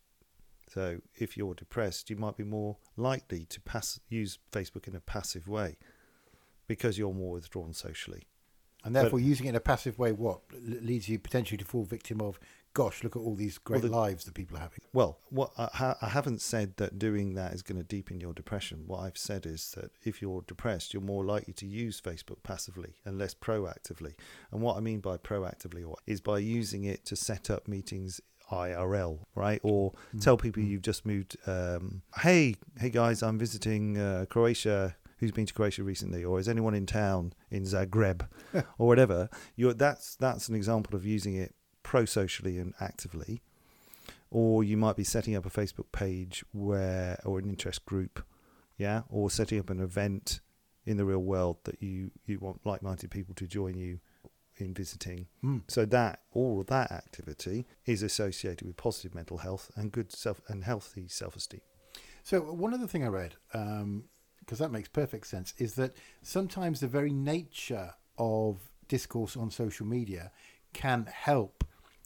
So, 0.68 1.00
if 1.16 1.36
you're 1.36 1.54
depressed, 1.54 2.10
you 2.10 2.16
might 2.16 2.36
be 2.36 2.44
more 2.44 2.76
likely 2.96 3.44
to 3.46 3.60
pass 3.60 3.98
use 4.08 4.38
Facebook 4.52 4.86
in 4.86 4.94
a 4.94 5.00
passive 5.00 5.48
way 5.48 5.76
because 6.68 6.96
you're 6.96 7.12
more 7.12 7.32
withdrawn 7.32 7.72
socially. 7.72 8.28
And 8.84 8.94
therefore, 8.94 9.20
using 9.20 9.46
it 9.46 9.50
in 9.50 9.54
a 9.56 9.60
passive 9.60 9.98
way, 9.98 10.12
what 10.12 10.40
leads 10.52 11.08
you 11.08 11.18
potentially 11.18 11.58
to 11.58 11.64
fall 11.64 11.84
victim 11.84 12.20
of? 12.20 12.38
Gosh, 12.72 13.02
look 13.02 13.16
at 13.16 13.20
all 13.20 13.34
these 13.34 13.58
great 13.58 13.82
the- 13.82 13.88
lives 13.88 14.24
that 14.24 14.34
people 14.34 14.56
are 14.56 14.60
having. 14.60 14.78
Well, 14.92 15.18
what 15.30 15.50
I, 15.58 15.68
ha- 15.72 15.98
I 16.00 16.08
haven't 16.08 16.40
said 16.40 16.76
that 16.76 16.98
doing 16.98 17.34
that 17.34 17.52
is 17.52 17.62
going 17.62 17.78
to 17.78 17.84
deepen 17.84 18.20
your 18.20 18.32
depression. 18.32 18.84
What 18.86 19.00
I've 19.00 19.18
said 19.18 19.44
is 19.44 19.72
that 19.76 19.90
if 20.04 20.22
you're 20.22 20.42
depressed, 20.46 20.94
you're 20.94 21.02
more 21.02 21.24
likely 21.24 21.52
to 21.54 21.66
use 21.66 22.00
Facebook 22.00 22.42
passively 22.44 22.94
and 23.04 23.18
less 23.18 23.34
proactively. 23.34 24.14
And 24.52 24.62
what 24.62 24.76
I 24.76 24.80
mean 24.80 25.00
by 25.00 25.16
proactively 25.16 25.92
is 26.06 26.20
by 26.20 26.38
using 26.38 26.84
it 26.84 27.04
to 27.06 27.16
set 27.16 27.50
up 27.50 27.66
meetings 27.66 28.20
IRL, 28.50 29.20
right? 29.34 29.60
Or 29.62 29.92
tell 30.20 30.36
people 30.36 30.62
you've 30.62 30.82
just 30.82 31.06
moved. 31.06 31.36
Um, 31.46 32.02
hey, 32.20 32.56
hey 32.78 32.90
guys, 32.90 33.22
I'm 33.22 33.38
visiting 33.38 33.98
uh, 33.98 34.26
Croatia. 34.28 34.96
Who's 35.18 35.32
been 35.32 35.44
to 35.44 35.52
Croatia 35.52 35.82
recently, 35.82 36.24
or 36.24 36.38
is 36.40 36.48
anyone 36.48 36.72
in 36.72 36.86
town 36.86 37.34
in 37.50 37.64
Zagreb, 37.64 38.26
or 38.78 38.86
whatever? 38.86 39.28
You're, 39.54 39.74
that's 39.74 40.16
that's 40.16 40.48
an 40.48 40.54
example 40.54 40.96
of 40.96 41.04
using 41.04 41.34
it 41.34 41.54
pro-socially 41.90 42.56
and 42.56 42.72
actively 42.80 43.42
or 44.30 44.62
you 44.62 44.76
might 44.76 44.96
be 44.96 45.02
setting 45.02 45.34
up 45.34 45.44
a 45.44 45.50
Facebook 45.50 45.90
page 45.90 46.44
where 46.52 47.18
or 47.24 47.40
an 47.40 47.48
interest 47.48 47.84
group, 47.84 48.24
yeah, 48.78 49.02
or 49.08 49.28
setting 49.28 49.58
up 49.58 49.70
an 49.70 49.80
event 49.80 50.38
in 50.86 50.96
the 50.96 51.04
real 51.04 51.18
world 51.18 51.56
that 51.64 51.82
you 51.82 52.12
you 52.26 52.38
want 52.38 52.64
like-minded 52.64 53.10
people 53.10 53.34
to 53.34 53.44
join 53.46 53.76
you 53.76 53.98
in 54.58 54.72
visiting. 54.72 55.26
Mm. 55.42 55.62
So 55.66 55.84
that 55.86 56.20
all 56.32 56.60
of 56.60 56.68
that 56.68 56.92
activity 56.92 57.66
is 57.86 58.04
associated 58.04 58.64
with 58.64 58.76
positive 58.76 59.12
mental 59.12 59.38
health 59.38 59.72
and 59.74 59.90
good 59.90 60.12
self 60.12 60.40
and 60.46 60.62
healthy 60.62 61.08
self-esteem. 61.08 61.62
So 62.22 62.40
one 62.40 62.72
other 62.72 62.86
thing 62.86 63.02
I 63.02 63.08
read, 63.08 63.34
because 63.50 64.60
that 64.60 64.70
makes 64.70 64.88
perfect 64.88 65.26
sense, 65.26 65.54
is 65.58 65.74
that 65.74 65.94
sometimes 66.22 66.78
the 66.78 66.86
very 66.86 67.12
nature 67.12 67.94
of 68.16 68.70
discourse 68.86 69.36
on 69.36 69.50
social 69.50 69.86
media 69.86 70.30
can 70.72 71.06
help 71.12 71.59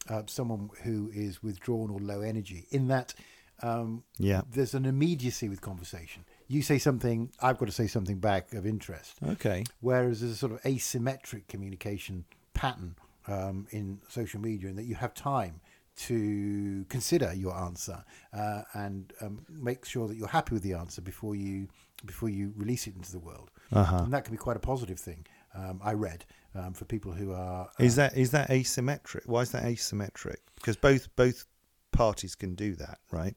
uh, 0.09 0.23
someone 0.27 0.71
who 0.83 1.11
is 1.15 1.43
withdrawn 1.43 1.91
or 1.91 1.99
low 2.01 2.21
energy. 2.21 2.67
In 2.71 2.89
that, 2.89 3.15
um, 3.63 4.05
Yeah. 4.19 4.43
there's 4.51 4.75
an 4.75 4.85
immediacy 4.85 5.49
with 5.49 5.61
conversation. 5.61 6.25
You 6.49 6.63
say 6.63 6.79
something, 6.79 7.31
I've 7.41 7.59
got 7.59 7.67
to 7.67 7.73
say 7.73 7.87
something 7.87 8.19
back 8.19 8.53
of 8.53 8.67
interest. 8.67 9.17
Okay. 9.27 9.65
Whereas 9.81 10.21
there's 10.21 10.33
a 10.33 10.37
sort 10.37 10.53
of 10.53 10.63
asymmetric 10.63 11.47
communication 11.49 12.25
pattern 12.53 12.97
um, 13.27 13.67
in 13.71 14.01
social 14.09 14.41
media, 14.41 14.69
in 14.69 14.77
that 14.77 14.85
you 14.85 14.97
have 14.97 15.15
time 15.15 15.61
to 15.97 16.85
consider 16.89 17.33
your 17.35 17.55
answer 17.57 18.05
uh, 18.33 18.63
and 18.75 19.13
um, 19.21 19.47
make 19.49 19.85
sure 19.85 20.09
that 20.09 20.17
you're 20.17 20.29
happy 20.29 20.53
with 20.55 20.63
the 20.63 20.75
answer 20.75 21.01
before 21.01 21.35
you 21.37 21.69
before 22.05 22.29
you 22.29 22.53
release 22.57 22.87
it 22.87 22.95
into 22.97 23.11
the 23.13 23.19
world. 23.19 23.51
Uh-huh. 23.73 23.99
And 24.05 24.13
that 24.13 24.25
can 24.25 24.33
be 24.33 24.39
quite 24.39 24.57
a 24.57 24.61
positive 24.61 24.99
thing. 24.99 25.25
Um, 25.55 25.81
I 25.83 25.93
read 25.95 26.25
um, 26.55 26.73
for 26.75 26.85
people 26.85 27.13
who 27.13 27.33
are 27.33 27.69
Is 27.79 27.99
uh, 27.99 28.03
that 28.09 28.17
is 28.17 28.31
that 28.33 28.49
asymmetric? 28.51 29.27
Why 29.27 29.41
is 29.43 29.51
that 29.53 29.65
asymmetric? 29.65 30.37
Because 30.57 30.77
both 30.77 31.09
both 31.17 31.47
parties 31.93 32.35
can 32.35 32.55
do 32.55 32.75
that, 32.77 32.99
right? 33.11 33.35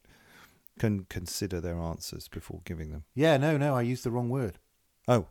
Can 0.80 1.06
consider 1.10 1.60
their 1.62 1.80
answers 1.80 2.28
before 2.28 2.62
giving 2.66 2.92
them. 2.92 3.04
yeah 3.16 3.38
no 3.38 3.58
no 3.58 3.76
I 3.76 3.82
used 3.82 4.04
the 4.04 4.12
wrong 4.12 4.30
word 4.30 4.60
Oh, 5.08 5.26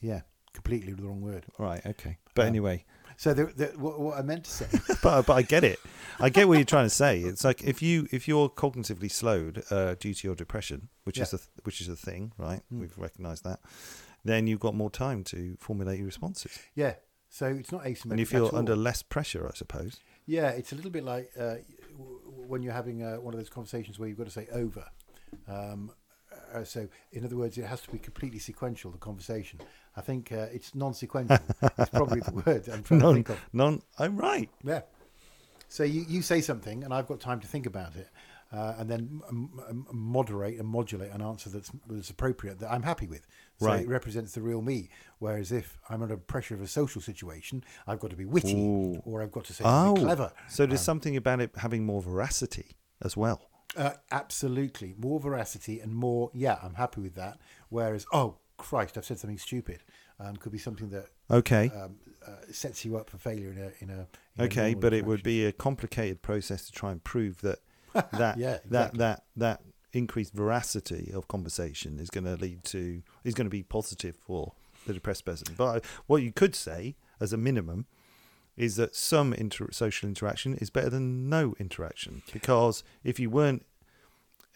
yeah 0.00 0.22
completely 0.54 0.92
the 0.92 1.02
wrong 1.04 1.20
word. 1.20 1.44
right, 1.58 1.84
okay. 1.86 2.18
But 2.34 2.42
Um, 2.42 2.48
anyway, 2.48 2.84
So 3.16 3.32
the, 3.34 3.46
the, 3.46 3.66
what, 3.78 4.00
what 4.00 4.18
I 4.18 4.22
meant 4.22 4.44
to 4.44 4.50
say, 4.50 4.66
but 5.02 5.22
but 5.26 5.34
I 5.34 5.42
get 5.42 5.62
it. 5.62 5.78
I 6.18 6.30
get 6.30 6.48
what 6.48 6.54
you're 6.58 6.64
trying 6.76 6.86
to 6.86 6.90
say. 7.04 7.20
It's 7.20 7.44
like 7.44 7.62
if 7.62 7.80
you 7.82 8.08
if 8.10 8.26
you're 8.26 8.48
cognitively 8.48 9.10
slowed 9.10 9.62
uh, 9.70 9.94
due 9.94 10.14
to 10.14 10.26
your 10.28 10.34
depression, 10.34 10.88
which 11.04 11.18
is 11.18 11.32
Yeah. 11.32 11.38
a 11.38 11.60
which 11.62 11.80
is 11.80 11.88
a 11.88 11.96
thing, 11.96 12.32
right? 12.38 12.62
Mm. 12.72 12.80
We've 12.80 12.98
recognised 12.98 13.44
that. 13.44 13.60
Then 14.24 14.46
you've 14.48 14.60
got 14.60 14.74
more 14.74 14.90
time 14.90 15.22
to 15.24 15.56
formulate 15.60 15.98
your 15.98 16.06
responses, 16.06 16.58
yeah. 16.74 16.94
So 17.30 17.46
it's 17.46 17.70
not 17.72 17.84
asymmetric. 17.84 18.10
and 18.10 18.20
you 18.20 18.26
feel 18.26 18.50
under 18.54 18.74
less 18.76 19.02
pressure, 19.02 19.46
I 19.46 19.54
suppose. 19.54 20.00
Yeah, 20.26 20.50
it's 20.50 20.72
a 20.72 20.74
little 20.74 20.90
bit 20.90 21.04
like 21.04 21.30
uh, 21.38 21.56
when 22.46 22.62
you're 22.62 22.72
having 22.72 23.02
uh, 23.02 23.16
one 23.16 23.34
of 23.34 23.38
those 23.40 23.50
conversations 23.50 23.98
where 23.98 24.08
you've 24.08 24.18
got 24.18 24.24
to 24.26 24.30
say 24.32 24.46
over. 24.52 24.84
Um, 25.46 25.90
uh, 26.54 26.64
so, 26.64 26.88
in 27.12 27.24
other 27.24 27.36
words, 27.36 27.58
it 27.58 27.64
has 27.64 27.80
to 27.82 27.90
be 27.90 27.98
completely 27.98 28.38
sequential. 28.38 28.90
The 28.90 28.98
conversation. 28.98 29.60
I 29.96 30.00
think 30.00 30.32
uh, 30.32 30.46
it's 30.52 30.74
non-sequential. 30.74 31.38
it's 31.78 31.90
probably 31.90 32.20
the 32.20 32.32
word 32.32 32.68
I'm 32.68 32.82
trying 32.82 33.00
to 33.00 33.06
Non, 33.06 33.14
think 33.14 33.28
of. 33.30 33.40
non. 33.52 33.82
I'm 33.98 34.16
right. 34.16 34.48
Yeah. 34.64 34.82
So 35.68 35.82
you, 35.84 36.04
you 36.08 36.22
say 36.22 36.40
something, 36.40 36.84
and 36.84 36.94
I've 36.94 37.06
got 37.06 37.20
time 37.20 37.40
to 37.40 37.46
think 37.46 37.66
about 37.66 37.94
it, 37.96 38.08
uh, 38.52 38.74
and 38.78 38.88
then 38.90 39.20
m- 39.28 39.60
m- 39.68 39.86
moderate 39.92 40.58
and 40.58 40.66
modulate 40.66 41.10
an 41.12 41.20
answer 41.20 41.50
that's, 41.50 41.70
that's 41.86 42.10
appropriate 42.10 42.58
that 42.60 42.70
I'm 42.72 42.82
happy 42.82 43.06
with. 43.06 43.26
So 43.58 43.66
Right. 43.66 43.82
it 43.82 43.88
represents 43.88 44.32
the 44.32 44.40
real 44.40 44.62
me. 44.62 44.88
Whereas 45.18 45.52
if 45.52 45.78
I'm 45.90 46.02
under 46.02 46.16
pressure 46.16 46.54
of 46.54 46.62
a 46.62 46.66
social 46.66 47.02
situation, 47.02 47.64
I've 47.86 48.00
got 48.00 48.10
to 48.10 48.16
be 48.16 48.24
witty, 48.24 48.56
Ooh. 48.56 49.02
or 49.04 49.22
I've 49.22 49.32
got 49.32 49.44
to 49.46 49.52
say 49.52 49.64
Oh, 49.64 49.86
something 49.88 50.04
clever. 50.04 50.32
so 50.48 50.64
there's 50.66 50.80
Um, 50.80 50.84
something 50.84 51.16
about 51.16 51.40
it 51.40 51.50
having 51.56 51.84
more 51.84 52.00
veracity 52.00 52.76
as 53.02 53.16
well. 53.16 53.42
Uh, 53.76 53.92
absolutely. 54.10 54.94
More 54.98 55.20
veracity 55.20 55.80
and 55.80 55.94
more, 55.94 56.30
yeah, 56.32 56.58
I'm 56.62 56.74
happy 56.74 57.00
with 57.02 57.14
that. 57.16 57.38
Whereas, 57.68 58.06
oh, 58.12 58.38
Christ, 58.56 58.96
I've 58.96 59.04
said 59.04 59.18
something 59.18 59.38
stupid. 59.38 59.82
Um, 60.18 60.36
could 60.36 60.50
be 60.52 60.58
something 60.58 60.88
that 60.90 61.06
Okay. 61.30 61.68
um, 61.70 61.96
uh, 62.26 62.30
sets 62.50 62.84
you 62.84 62.96
up 62.96 63.08
for 63.10 63.18
failure 63.18 63.50
in 63.52 63.58
a. 63.58 63.72
In 63.80 63.90
a 63.90 64.08
in 64.36 64.44
Okay, 64.46 64.70
normal 64.72 64.80
but 64.80 64.92
it 64.94 65.04
would 65.04 65.22
be 65.22 65.44
a 65.44 65.52
complicated 65.52 66.22
process 66.22 66.64
to 66.66 66.72
try 66.72 66.90
and 66.92 67.02
prove 67.04 67.40
that 67.42 67.58
that 68.12 68.36
Yeah, 68.38 68.58
that 68.66 68.94
exactly. 68.94 68.98
that 68.98 69.24
that 69.36 69.60
increased 69.92 70.34
veracity 70.34 71.10
of 71.14 71.28
conversation 71.28 71.98
is 71.98 72.10
going 72.10 72.24
to 72.24 72.36
lead 72.36 72.62
to 72.64 73.02
is 73.24 73.34
going 73.34 73.46
to 73.46 73.50
be 73.50 73.62
positive 73.62 74.14
for 74.16 74.52
the 74.86 74.92
depressed 74.94 75.24
person. 75.24 75.48
But 75.56 75.84
what 76.06 76.22
you 76.22 76.32
could 76.32 76.54
say, 76.54 76.96
as 77.20 77.32
a 77.32 77.36
minimum, 77.36 77.86
is 78.56 78.76
that 78.76 78.94
some 78.94 79.32
inter- 79.32 79.70
social 79.70 80.08
interaction 80.08 80.54
is 80.54 80.70
better 80.70 80.90
than 80.90 81.28
no 81.28 81.54
interaction 81.58 82.22
because 82.32 82.82
if 83.04 83.18
you 83.20 83.30
weren't 83.30 83.64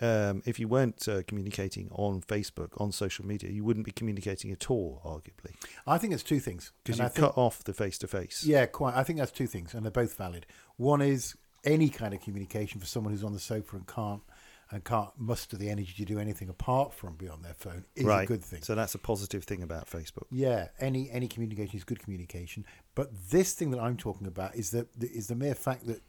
um, 0.00 0.42
if 0.44 0.58
you 0.58 0.66
weren't 0.66 1.06
uh, 1.06 1.22
communicating 1.28 1.88
on 1.92 2.22
Facebook 2.22 2.70
on 2.80 2.90
social 2.90 3.24
media, 3.24 3.50
you 3.50 3.62
wouldn't 3.64 3.86
be 3.86 3.92
communicating 3.92 4.50
at 4.50 4.68
all, 4.68 5.00
arguably, 5.04 5.54
I 5.86 5.96
think 5.98 6.12
it's 6.12 6.24
two 6.24 6.40
things. 6.40 6.72
because 6.82 6.98
you 6.98 7.08
cut 7.08 7.38
off 7.38 7.62
the 7.62 7.72
face 7.72 7.98
to 7.98 8.08
face. 8.08 8.42
Yeah, 8.44 8.66
quite. 8.66 8.96
I 8.96 9.04
think 9.04 9.20
that's 9.20 9.30
two 9.30 9.46
things, 9.46 9.74
and 9.74 9.84
they're 9.84 9.92
both 9.92 10.16
valid. 10.16 10.44
One 10.76 11.00
is 11.00 11.36
any 11.64 11.88
kind 11.88 12.14
of 12.14 12.20
communication 12.20 12.80
for 12.80 12.86
someone 12.86 13.12
who's 13.12 13.24
on 13.24 13.32
the 13.32 13.40
sofa 13.40 13.76
and 13.76 13.86
can't 13.86 14.22
and 14.72 14.84
can't 14.84 15.10
muster 15.18 15.56
the 15.56 15.68
energy 15.68 15.92
to 15.98 16.04
do 16.04 16.18
anything 16.18 16.48
apart 16.48 16.94
from 16.94 17.14
be 17.14 17.28
on 17.28 17.42
their 17.42 17.52
phone 17.52 17.84
is 17.94 18.04
right. 18.04 18.24
a 18.24 18.26
good 18.26 18.42
thing. 18.42 18.62
So 18.62 18.74
that's 18.74 18.94
a 18.94 18.98
positive 18.98 19.44
thing 19.44 19.62
about 19.62 19.86
Facebook. 19.86 20.24
Yeah, 20.30 20.68
any 20.80 21.10
any 21.10 21.28
communication 21.28 21.76
is 21.76 21.84
good 21.84 22.00
communication. 22.00 22.64
But 22.94 23.10
this 23.30 23.52
thing 23.52 23.70
that 23.72 23.80
I'm 23.80 23.98
talking 23.98 24.26
about 24.26 24.54
is 24.54 24.70
that 24.70 24.88
is 25.00 25.28
the 25.28 25.34
mere 25.34 25.54
fact 25.54 25.86
that 25.86 26.00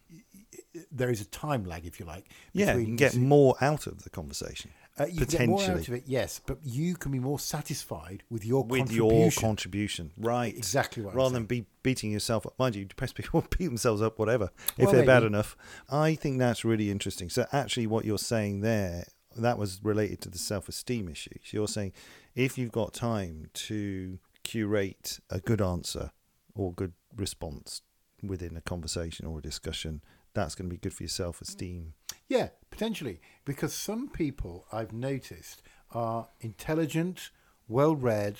there 0.91 1.09
is 1.09 1.19
a 1.19 1.25
time 1.25 1.65
lag, 1.65 1.85
if 1.85 1.99
you 1.99 2.05
like. 2.05 2.29
Yeah, 2.53 2.67
you 2.67 2.71
between 2.71 2.85
can 2.85 2.95
get 2.95 3.15
more 3.15 3.55
out 3.59 3.85
of 3.85 4.03
the 4.03 4.09
conversation 4.09 4.71
uh, 4.99 5.05
you 5.05 5.25
can 5.25 5.25
get 5.25 5.49
more 5.49 5.59
out 5.59 5.65
potentially. 5.67 5.97
of 5.97 6.03
it, 6.03 6.09
yes, 6.09 6.39
but 6.45 6.57
you 6.63 6.95
can 6.95 7.11
be 7.11 7.19
more 7.19 7.39
satisfied 7.39 8.23
with 8.29 8.45
your 8.45 8.63
with 8.63 8.91
your 8.91 9.09
contribution. 9.09 9.41
contribution, 9.41 10.11
right? 10.17 10.55
Exactly 10.55 11.01
I'm 11.03 11.07
Rather 11.09 11.21
saying. 11.29 11.33
than 11.33 11.45
be 11.45 11.65
beating 11.81 12.11
yourself 12.11 12.45
up, 12.45 12.53
mind 12.59 12.75
you, 12.75 12.85
depressed 12.85 13.15
people 13.15 13.43
beat 13.57 13.65
themselves 13.65 14.01
up, 14.01 14.19
whatever, 14.19 14.49
if 14.77 14.85
Well, 14.85 14.91
they're 14.93 15.05
bad 15.05 15.23
enough. 15.23 15.57
I 15.89 16.15
think 16.15 16.37
that's 16.39 16.63
really 16.63 16.91
interesting. 16.91 17.29
So 17.29 17.45
actually, 17.51 17.87
what 17.87 18.05
you're 18.05 18.17
saying 18.19 18.61
there, 18.61 19.05
that 19.35 19.57
was 19.57 19.79
related 19.83 20.21
to 20.21 20.29
the 20.29 20.37
self-esteem 20.37 21.09
issue. 21.09 21.39
So 21.43 21.57
you're 21.57 21.67
saying 21.67 21.93
if 22.35 22.57
you've 22.57 22.71
got 22.71 22.93
time 22.93 23.49
to 23.53 24.19
curate 24.43 25.19
a 25.29 25.39
good 25.39 25.61
answer 25.61 26.11
or 26.53 26.71
good 26.73 26.93
response 27.15 27.81
within 28.21 28.55
a 28.55 28.61
conversation 28.61 29.25
or 29.25 29.39
a 29.39 29.41
discussion, 29.41 30.01
that's 30.35 30.53
going 30.55 30.69
to 30.69 30.73
be 30.73 30.79
good 30.79 30.93
for 30.93 31.01
your 31.03 31.09
self-esteem. 31.09 31.93
Yeah, 32.27 32.49
potentially. 32.71 33.19
Because 33.45 33.73
some 33.73 34.09
people 34.09 34.65
I've 34.71 34.93
noticed 34.93 35.61
are 35.91 36.29
intelligent, 36.41 37.29
well 37.67 37.95
read, 37.95 38.37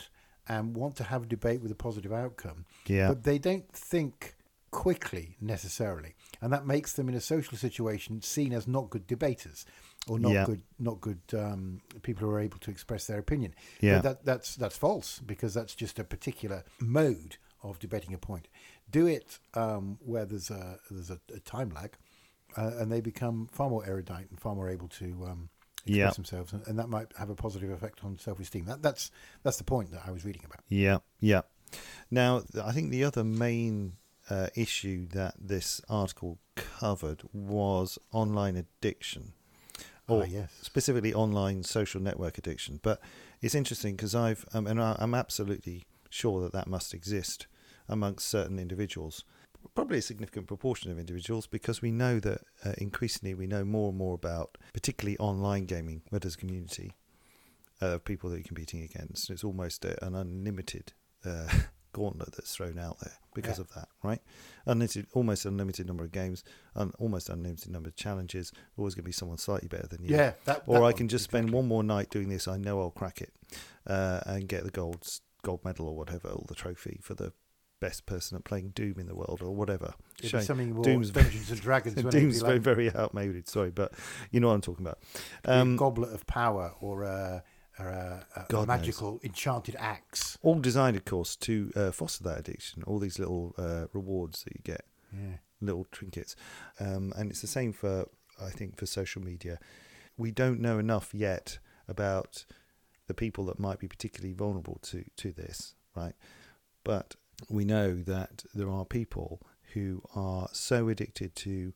and 0.48 0.76
want 0.76 0.96
to 0.98 1.04
have 1.06 1.24
a 1.24 1.26
debate 1.28 1.62
with 1.62 1.72
a 1.72 1.76
positive 1.76 2.12
outcome. 2.12 2.66
Yeah. 2.88 3.08
But 3.10 3.24
they 3.24 3.38
don't 3.38 3.72
think 3.72 4.36
quickly 4.72 5.38
necessarily. 5.40 6.16
And 6.42 6.52
that 6.52 6.66
makes 6.66 6.94
them 6.94 7.08
in 7.08 7.16
a 7.16 7.22
social 7.22 7.58
situation 7.58 8.22
seen 8.22 8.54
as 8.54 8.68
not 8.68 8.90
good 8.90 9.06
debaters 9.08 9.66
or 10.08 10.20
not 10.20 10.32
Yeah. 10.32 10.46
good 10.46 10.64
not 10.80 11.00
good 11.00 11.22
um, 11.38 11.82
people 12.02 12.28
who 12.28 12.34
are 12.34 12.40
able 12.40 12.58
to 12.60 12.72
express 12.72 13.06
their 13.06 13.20
opinion. 13.20 13.54
Yeah. 13.80 13.96
But 13.98 14.04
that, 14.04 14.26
that's 14.26 14.56
that's 14.56 14.76
false 14.78 15.20
because 15.20 15.54
that's 15.54 15.76
just 15.76 16.00
a 16.00 16.04
particular 16.04 16.64
mode 16.80 17.38
of 17.62 17.80
debating 17.80 18.14
a 18.14 18.18
point. 18.18 18.48
Do 18.90 19.06
it 19.08 19.40
um, 19.54 19.98
where 20.04 20.26
there's 20.26 20.50
a 20.50 20.80
there's 20.90 21.12
a, 21.12 21.20
a 21.34 21.40
time 21.40 21.70
lag, 21.70 21.96
uh, 22.58 22.72
and 22.80 22.92
they 22.92 23.02
become 23.02 23.48
far 23.52 23.70
more 23.70 23.86
erudite 23.86 24.28
and 24.30 24.40
far 24.40 24.56
more 24.56 24.70
able 24.70 24.88
to 24.90 25.06
um, 25.28 25.50
express 25.86 25.96
Yeah. 25.98 26.10
themselves, 26.12 26.54
and, 26.54 26.66
and 26.68 26.80
that 26.80 26.90
might 26.90 27.08
have 27.18 27.30
a 27.30 27.36
positive 27.36 27.70
effect 27.72 28.04
on 28.04 28.18
self-esteem. 28.18 28.66
That, 28.66 28.82
that's 28.82 29.12
that's 29.44 29.58
the 29.58 29.64
point 29.64 29.92
that 29.92 30.02
I 30.06 30.12
was 30.12 30.24
reading 30.26 30.44
about. 30.46 30.62
Yeah, 30.70 31.00
yeah. 31.20 31.42
Now, 32.12 32.44
I 32.64 32.72
think 32.72 32.92
the 32.92 33.04
other 33.04 33.24
main 33.24 33.94
uh, 34.30 34.48
issue 34.56 35.08
that 35.08 35.36
this 35.40 35.82
article 35.90 36.38
covered 36.56 37.24
was 37.34 37.98
online 38.12 38.56
addiction, 38.56 39.34
Ah, 40.08 40.14
or 40.14 40.26
yes. 40.26 40.52
specifically 40.62 41.14
online 41.14 41.64
social 41.64 42.00
network 42.02 42.38
addiction. 42.38 42.80
But 42.84 43.02
it's 43.42 43.56
interesting 43.56 43.96
because 43.96 44.14
I've, 44.14 44.46
um, 44.54 44.68
and 44.68 44.80
I, 44.82 44.96
I'm 45.00 45.16
absolutely 45.16 45.84
sure 46.10 46.42
that 46.42 46.54
that 46.54 46.68
must 46.68 46.94
exist 46.94 47.48
amongst 47.90 48.28
certain 48.30 48.60
individuals. 48.60 49.26
Probably 49.76 49.98
a 49.98 50.02
significant 50.04 50.48
proportion 50.48 50.92
of 50.92 51.00
individuals 51.00 51.48
because 51.48 51.82
we 51.82 51.92
know 51.92 52.20
that 52.20 52.42
uh, 52.64 52.74
increasingly 52.78 53.34
we 53.34 53.48
know 53.48 53.64
more 53.66 53.90
and 53.90 53.98
more 53.98 54.14
about, 54.14 54.58
particularly 54.74 55.18
online 55.18 55.66
gaming, 55.66 56.04
where 56.10 56.20
there's 56.20 56.36
a 56.36 56.38
community 56.38 56.94
of 57.82 58.06
people 58.06 58.30
that 58.30 58.38
you're 58.38 58.44
competing 58.44 58.84
against. 58.84 59.30
It's 59.32 59.44
almost 59.44 59.84
a, 59.84 60.04
an 60.06 60.14
unlimited 60.16 60.94
uh, 61.26 61.48
gauntlet 61.92 62.34
that's 62.34 62.56
thrown 62.56 62.78
out 62.78 63.00
there 63.00 63.14
because 63.34 63.58
Yeah. 63.58 63.62
of 63.62 63.74
that, 63.74 63.88
right? 64.04 64.22
Unlimited, 64.68 65.08
almost 65.14 65.44
unlimited 65.46 65.88
number 65.88 66.04
of 66.04 66.12
games, 66.12 66.44
and 66.76 66.94
almost 67.00 67.30
unlimited 67.30 67.72
number 67.72 67.90
of 67.90 67.96
challenges. 67.96 68.52
Always 68.78 68.94
going 68.94 69.04
to 69.04 69.08
be 69.08 69.12
someone 69.12 69.40
slightly 69.40 69.68
better 69.68 69.88
than 69.88 70.04
you. 70.04 70.16
Yeah, 70.16 70.34
that, 70.46 70.64
Or 70.68 70.76
that 70.76 70.80
I 70.82 70.84
one, 70.84 70.94
can 70.94 71.08
just 71.08 71.24
spend 71.24 71.50
one 71.50 71.68
more 71.68 71.84
night 71.84 72.12
doing 72.12 72.30
this. 72.30 72.48
I 72.48 72.58
know 72.58 72.80
I'll 72.80 72.92
crack 72.92 73.22
it 73.22 73.34
uh, 73.88 74.22
and 74.28 74.48
get 74.48 74.64
the 74.66 74.72
gold 74.72 75.08
gold 75.42 75.66
medal 75.66 75.88
or 75.88 75.96
whatever, 75.98 76.30
or 76.30 76.46
the 76.48 76.56
trophy 76.56 77.00
for 77.02 77.16
the 77.16 77.34
best 77.88 78.06
person 78.06 78.38
at 78.38 78.44
playing 78.44 78.70
Doom 78.70 78.96
in 79.00 79.08
the 79.08 79.16
world 79.16 79.40
or 79.42 79.52
whatever. 79.56 79.94
It'd 80.22 80.44
something 80.44 80.74
more 80.74 80.84
Doom's- 80.84 81.12
Dungeons 81.12 81.52
and 81.52 81.62
Dragons. 81.62 81.96
wouldn't 82.04 82.14
it? 82.14 82.18
It'd 82.18 82.30
Doom's 82.32 82.42
very, 82.42 82.54
like 82.54 82.62
very 82.62 82.96
outmoded. 82.96 83.48
Sorry, 83.50 83.72
but 83.72 83.94
you 84.32 84.40
know 84.40 84.48
what 84.50 84.56
I'm 84.56 84.62
talking 84.62 84.86
about. 84.86 85.00
Um, 85.46 85.76
goblet 85.76 86.14
of 86.14 86.26
power 86.26 86.74
or 86.80 87.04
a, 87.04 87.44
or 87.80 87.88
a, 87.88 88.26
a 88.36 88.46
God 88.50 88.60
knows. 88.60 88.68
magical 88.68 89.20
enchanted 89.24 89.76
axe. 89.78 90.38
all 90.42 90.60
designed, 90.60 90.96
of 90.98 91.06
course, 91.06 91.36
to 91.38 91.72
uh, 91.76 91.92
foster 91.92 92.24
that 92.24 92.40
addiction. 92.40 92.84
All 92.84 93.00
these 93.00 93.20
little 93.20 93.54
uh, 93.58 93.86
rewards 93.94 94.44
that 94.44 94.54
you 94.56 94.62
get, 94.64 94.86
Yeah. 95.14 95.38
little 95.62 95.86
trinkets, 95.92 96.36
um, 96.80 97.14
and 97.18 97.30
it's 97.32 97.42
the 97.42 97.48
same 97.48 97.74
for 97.74 98.08
I 98.42 98.50
think 98.50 98.78
for 98.78 98.86
social 98.86 99.22
media. 99.22 99.60
We 100.18 100.32
don't 100.32 100.60
know 100.60 100.78
enough 100.80 101.14
yet 101.14 101.60
about 101.88 102.46
the 103.08 103.14
people 103.14 103.44
that 103.46 103.60
might 103.60 103.80
be 103.80 103.88
particularly 103.88 104.34
vulnerable 104.34 104.80
to 104.84 105.04
to 105.18 105.32
this, 105.32 105.76
right? 105.96 106.14
But 106.84 107.16
we 107.50 107.66
know 107.66 107.96
that 107.96 108.44
there 108.54 108.70
are 108.70 108.86
people 108.86 109.42
who 109.74 110.02
are 110.16 110.48
so 110.54 110.88
addicted 110.90 111.36
to 111.36 111.74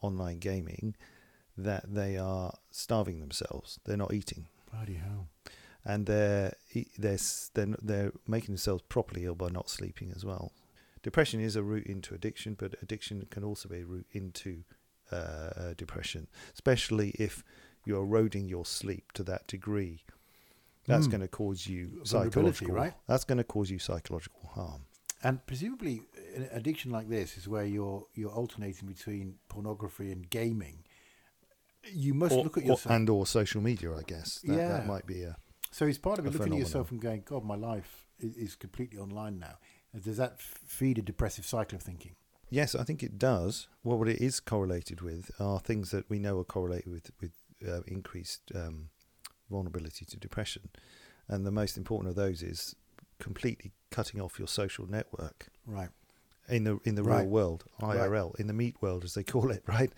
online 0.00 0.38
gaming 0.38 0.94
that 1.56 1.92
they 1.94 2.16
are 2.16 2.54
starving 2.70 3.20
themselves. 3.20 3.80
They're 3.84 3.96
not 3.96 4.12
eating 4.14 4.46
Bloody 4.70 4.94
hell. 4.94 5.28
and 5.84 6.06
they're 6.06 6.54
they're 6.98 7.18
they're 7.54 7.76
they're 7.82 8.12
making 8.26 8.48
themselves 8.54 8.82
properly 8.88 9.24
ill 9.24 9.34
by 9.34 9.48
not 9.48 9.68
sleeping 9.70 10.12
as 10.14 10.24
well. 10.24 10.52
Depression 11.02 11.40
is 11.40 11.56
a 11.56 11.62
route 11.62 11.86
into 11.86 12.14
addiction, 12.14 12.54
but 12.58 12.74
addiction 12.82 13.26
can 13.30 13.42
also 13.44 13.68
be 13.68 13.80
a 13.80 13.84
route 13.84 14.06
into 14.12 14.62
uh, 15.10 15.72
depression, 15.76 16.26
especially 16.52 17.10
if 17.18 17.42
you're 17.86 18.02
eroding 18.02 18.48
your 18.48 18.66
sleep 18.66 19.12
to 19.12 19.22
that 19.24 19.46
degree. 19.46 20.04
That's 20.86 21.06
Mm. 21.06 21.10
going 21.12 21.20
to 21.22 21.28
cause 21.28 21.66
you 21.66 22.00
psychological. 22.04 22.74
right? 22.74 22.92
That's 23.06 23.24
going 23.24 23.38
to 23.38 23.44
cause 23.44 23.70
you 23.70 23.78
psychological 23.78 24.50
harm. 24.54 24.84
And 25.22 25.44
presumably, 25.46 26.02
an 26.36 26.48
addiction 26.52 26.90
like 26.92 27.08
this 27.08 27.36
is 27.36 27.48
where 27.48 27.64
you're 27.64 28.06
you're 28.14 28.30
alternating 28.30 28.86
between 28.88 29.36
pornography 29.48 30.12
and 30.12 30.28
gaming. 30.30 30.84
You 31.92 32.14
must 32.14 32.34
Or- 32.34 32.44
look 32.44 32.56
at 32.58 32.64
or- 32.64 32.66
yourself. 32.66 32.94
and 32.94 33.08
or 33.10 33.26
social 33.26 33.60
media, 33.60 33.94
I 33.96 34.02
guess. 34.02 34.40
That, 34.40 34.56
Yeah. 34.56 34.68
that 34.68 34.86
might 34.86 35.06
be 35.06 35.22
a 35.22 35.36
so 35.70 35.86
it's 35.86 35.98
part 35.98 36.18
of 36.18 36.26
it 36.26 36.32
looking 36.32 36.54
at 36.54 36.58
yourself 36.58 36.90
and 36.90 37.00
going, 37.00 37.22
"God, 37.26 37.44
my 37.44 37.54
life 37.56 38.06
is, 38.18 38.34
is 38.36 38.54
completely 38.56 38.98
online 38.98 39.38
now." 39.38 39.58
Does 40.02 40.16
that 40.18 40.40
feed 40.40 40.98
a 40.98 41.02
depressive 41.02 41.44
cycle 41.46 41.76
of 41.76 41.82
thinking? 41.82 42.14
Yes, 42.50 42.74
I 42.74 42.84
think 42.84 43.02
it 43.02 43.18
does. 43.18 43.68
Well, 43.82 43.98
what 43.98 44.08
it 44.08 44.20
is 44.20 44.40
correlated 44.40 45.00
with 45.02 45.30
are 45.40 45.60
things 45.60 45.90
that 45.90 46.08
we 46.08 46.18
know 46.18 46.38
are 46.38 46.44
correlated 46.44 46.90
with 46.92 47.10
with 47.20 47.32
uh, 47.66 47.82
increased 47.86 48.52
um, 48.54 48.90
vulnerability 49.50 50.04
to 50.06 50.16
depression, 50.16 50.70
and 51.26 51.44
the 51.44 51.50
most 51.50 51.76
important 51.76 52.08
of 52.10 52.16
those 52.16 52.42
is 52.42 52.74
completely 53.18 53.72
cutting 53.90 54.20
off 54.20 54.38
your 54.38 54.48
social 54.48 54.86
network 54.86 55.48
Right. 55.66 55.90
in 56.48 56.64
the 56.64 56.78
in 56.84 56.94
the 56.94 57.02
Right. 57.02 57.20
real 57.22 57.28
world, 57.28 57.64
Right. 57.82 57.98
IRL, 57.98 58.34
in 58.38 58.46
the 58.46 58.52
meat 58.52 58.76
world 58.80 59.04
as 59.04 59.14
they 59.14 59.24
call 59.24 59.50
it, 59.50 59.62
right? 59.68 59.92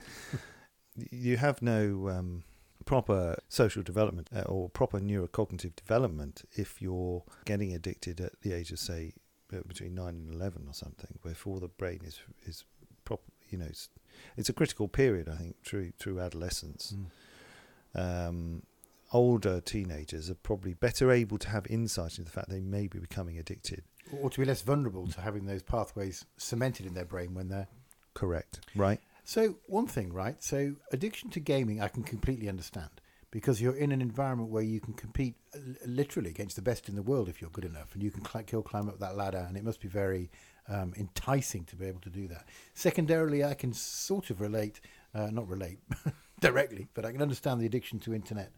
you 1.11 1.37
have 1.37 1.63
no 1.63 2.09
um, 2.09 2.43
proper 2.85 3.37
social 3.49 3.83
development 3.83 4.29
uh, 4.35 4.43
or 4.43 4.69
proper 4.69 4.99
neurocognitive 5.01 5.75
development 5.77 6.43
if 6.53 6.83
you're 6.83 7.23
getting 7.45 7.73
addicted 7.73 8.21
at 8.21 8.41
the 8.43 8.53
age 8.53 8.73
of 8.73 8.79
say 8.79 9.13
uh, 9.53 9.61
between 9.67 9.95
nine 9.95 10.15
and 10.15 10.33
eleven 10.35 10.65
or 10.67 10.75
something, 10.75 11.19
before 11.23 11.61
the 11.61 11.69
brain 11.69 12.01
is 12.05 12.21
is 12.47 12.65
prop, 13.05 13.21
you 13.51 13.59
know, 13.59 13.67
it's, 13.67 13.89
it's 14.37 14.49
a 14.49 14.53
critical 14.53 14.89
period, 14.89 15.29
I 15.29 15.37
think, 15.37 15.63
through 15.65 15.93
through 15.99 16.21
adolescence. 16.21 16.95
Mm. 16.97 17.07
Um, 18.29 18.63
older 19.13 19.61
teenagers 19.61 20.31
are 20.31 20.35
probably 20.35 20.75
better 20.75 21.11
able 21.11 21.39
to 21.39 21.49
have 21.49 21.67
insight 21.69 22.19
into 22.19 22.25
the 22.25 22.31
fact 22.31 22.49
they 22.49 22.61
may 22.61 22.87
be 22.87 22.99
becoming 22.99 23.39
addicted. 23.39 23.83
Or 24.13 24.31
to 24.31 24.41
be 24.41 24.47
less 24.47 24.63
vulnerable 24.63 25.07
to 25.09 25.21
having 25.21 25.47
those 25.47 25.63
pathways 25.63 26.25
cemented 26.37 26.87
in 26.87 26.95
their 26.95 27.05
brain 27.05 27.35
when 27.35 27.49
they're 27.49 27.69
Correct. 28.15 28.61
Right. 28.75 29.01
So 29.25 29.57
one 29.67 29.87
thing, 29.87 30.13
right? 30.13 30.43
So 30.43 30.75
addiction 30.93 31.31
to 31.31 31.41
gaming, 31.41 31.81
I 31.81 31.89
can 31.89 32.03
completely 32.03 32.49
understand 32.49 32.91
because 33.31 33.61
you're 33.61 33.77
in 33.77 33.93
an 33.93 34.03
environment 34.03 34.51
where 34.51 34.63
you 34.63 34.81
can 34.81 34.95
compete 34.95 35.37
literally 35.87 36.31
against 36.31 36.57
the 36.57 36.63
best 36.63 36.89
in 36.89 36.97
the 36.97 37.03
world 37.03 37.29
if 37.29 37.41
you're 37.41 37.51
good 37.51 37.65
enough, 37.65 37.95
and 37.95 38.03
you 38.03 38.11
can 38.11 38.25
cl- 38.25 38.45
kill 38.45 38.63
climb 38.63 38.89
up 38.89 38.99
that 38.99 39.17
ladder, 39.17 39.45
and 39.49 39.57
it 39.57 39.63
must 39.63 39.81
be 39.81 39.89
very 39.89 40.31
um, 40.69 40.93
enticing 40.97 41.65
to 41.65 41.77
be 41.77 41.87
able 41.87 42.01
to 42.01 42.11
do 42.11 42.27
that. 42.29 42.47
Secondarily, 42.75 43.45
I 43.45 43.55
can 43.55 43.73
sort 43.73 44.31
of 44.31 44.41
relate, 44.41 44.81
uh, 45.15 45.29
not 45.31 45.49
relate 45.49 45.79
directly, 46.41 46.89
but 46.95 47.05
I 47.05 47.13
can 47.13 47.23
understand 47.23 47.61
the 47.61 47.67
addiction 47.67 48.01
to 48.01 48.15
internet 48.15 48.51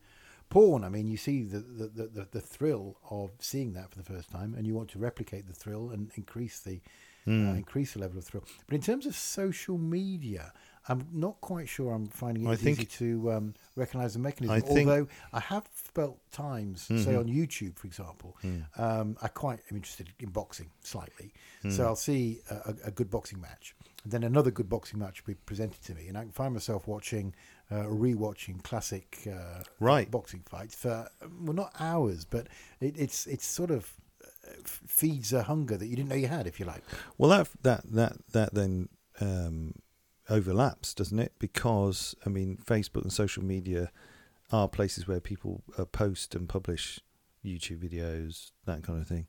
porn. 0.52 0.84
I 0.84 0.88
mean, 0.88 1.06
you 1.08 1.16
see 1.16 1.42
the 1.42 1.60
the, 1.60 2.06
the, 2.18 2.28
the 2.30 2.40
thrill 2.40 2.96
of 3.10 3.30
seeing 3.38 3.72
that 3.74 3.90
for 3.90 3.98
the 3.98 4.04
first 4.14 4.28
time, 4.30 4.54
and 4.56 4.66
you 4.66 4.74
want 4.74 4.90
to 4.90 4.98
replicate 4.98 5.46
the 5.46 5.54
thrill 5.62 5.90
and 5.90 6.10
increase 6.16 6.60
the 6.60 6.80
Hmm. 7.24 7.50
uh, 7.50 7.54
increase 7.54 7.92
the 7.94 8.00
level 8.00 8.18
of 8.18 8.24
thrill. 8.24 8.42
But 8.66 8.74
in 8.74 8.80
terms 8.82 9.06
of 9.06 9.14
social 9.14 9.78
media, 9.78 10.52
I'm 10.88 11.06
not 11.12 11.40
quite 11.40 11.68
sure 11.68 11.92
I'm 11.94 12.08
finding 12.08 12.42
it 12.44 12.48
I 12.48 12.68
easy 12.68 12.84
to 12.84 13.30
um, 13.34 13.54
recognise 13.76 14.14
the 14.14 14.18
mechanism. 14.18 14.56
I 14.56 14.60
think- 14.60 14.88
Although 14.90 15.06
I 15.32 15.38
have 15.38 15.64
felt 15.98 16.18
times, 16.32 16.82
say 16.82 16.94
Mhm. 17.14 17.18
on 17.20 17.26
YouTube, 17.28 17.76
for 17.78 17.86
example, 17.86 18.36
Mm. 18.42 18.64
um, 18.76 19.16
I 19.22 19.28
quite 19.28 19.60
am 19.70 19.76
interested 19.76 20.08
in 20.18 20.30
boxing 20.30 20.70
slightly. 20.80 21.32
Hmm. 21.62 21.70
So 21.70 21.84
I'll 21.86 21.94
see 22.10 22.40
a, 22.50 22.54
a, 22.70 22.74
a 22.88 22.90
good 22.90 23.08
boxing 23.08 23.40
match, 23.40 23.76
and 24.02 24.10
then 24.12 24.24
another 24.24 24.50
good 24.50 24.68
boxing 24.68 24.98
match 24.98 25.16
will 25.24 25.34
be 25.34 25.40
presented 25.46 25.80
to 25.84 25.94
me, 25.94 26.08
and 26.08 26.18
I 26.18 26.22
can 26.22 26.32
find 26.32 26.52
myself 26.52 26.88
watching, 26.88 27.34
uh, 27.72 27.84
rewatching 27.86 28.62
classic 28.62 29.08
uh, 29.26 29.62
Right. 29.80 30.10
boxing 30.10 30.42
fights 30.48 30.74
for 30.74 31.08
well, 31.40 31.54
not 31.54 31.72
hours, 31.80 32.24
but 32.24 32.44
it, 32.80 32.94
it's 32.98 33.26
it's 33.26 33.46
sort 33.46 33.70
of 33.70 33.92
uh, 34.22 34.52
feeds 34.64 35.32
a 35.32 35.42
hunger 35.44 35.76
that 35.76 35.86
you 35.86 35.96
didn't 35.96 36.10
know 36.10 36.16
you 36.16 36.28
had, 36.28 36.46
if 36.46 36.60
you 36.60 36.66
like. 36.66 36.82
Well, 37.18 37.30
that 37.30 37.48
that 37.62 37.82
that 37.92 38.12
that 38.32 38.54
then 38.54 38.88
um, 39.20 39.74
overlaps, 40.28 40.94
doesn't 40.94 41.18
it? 41.18 41.32
Because 41.38 42.14
I 42.26 42.28
mean, 42.28 42.58
Facebook 42.64 43.02
and 43.02 43.12
social 43.12 43.44
media 43.44 43.90
are 44.50 44.68
places 44.68 45.08
where 45.08 45.20
people 45.20 45.62
uh, 45.78 45.84
post 45.86 46.34
and 46.34 46.48
publish 46.48 47.00
YouTube 47.44 47.78
videos, 47.88 48.50
that 48.66 48.82
kind 48.82 49.00
of 49.00 49.08
thing. 49.08 49.26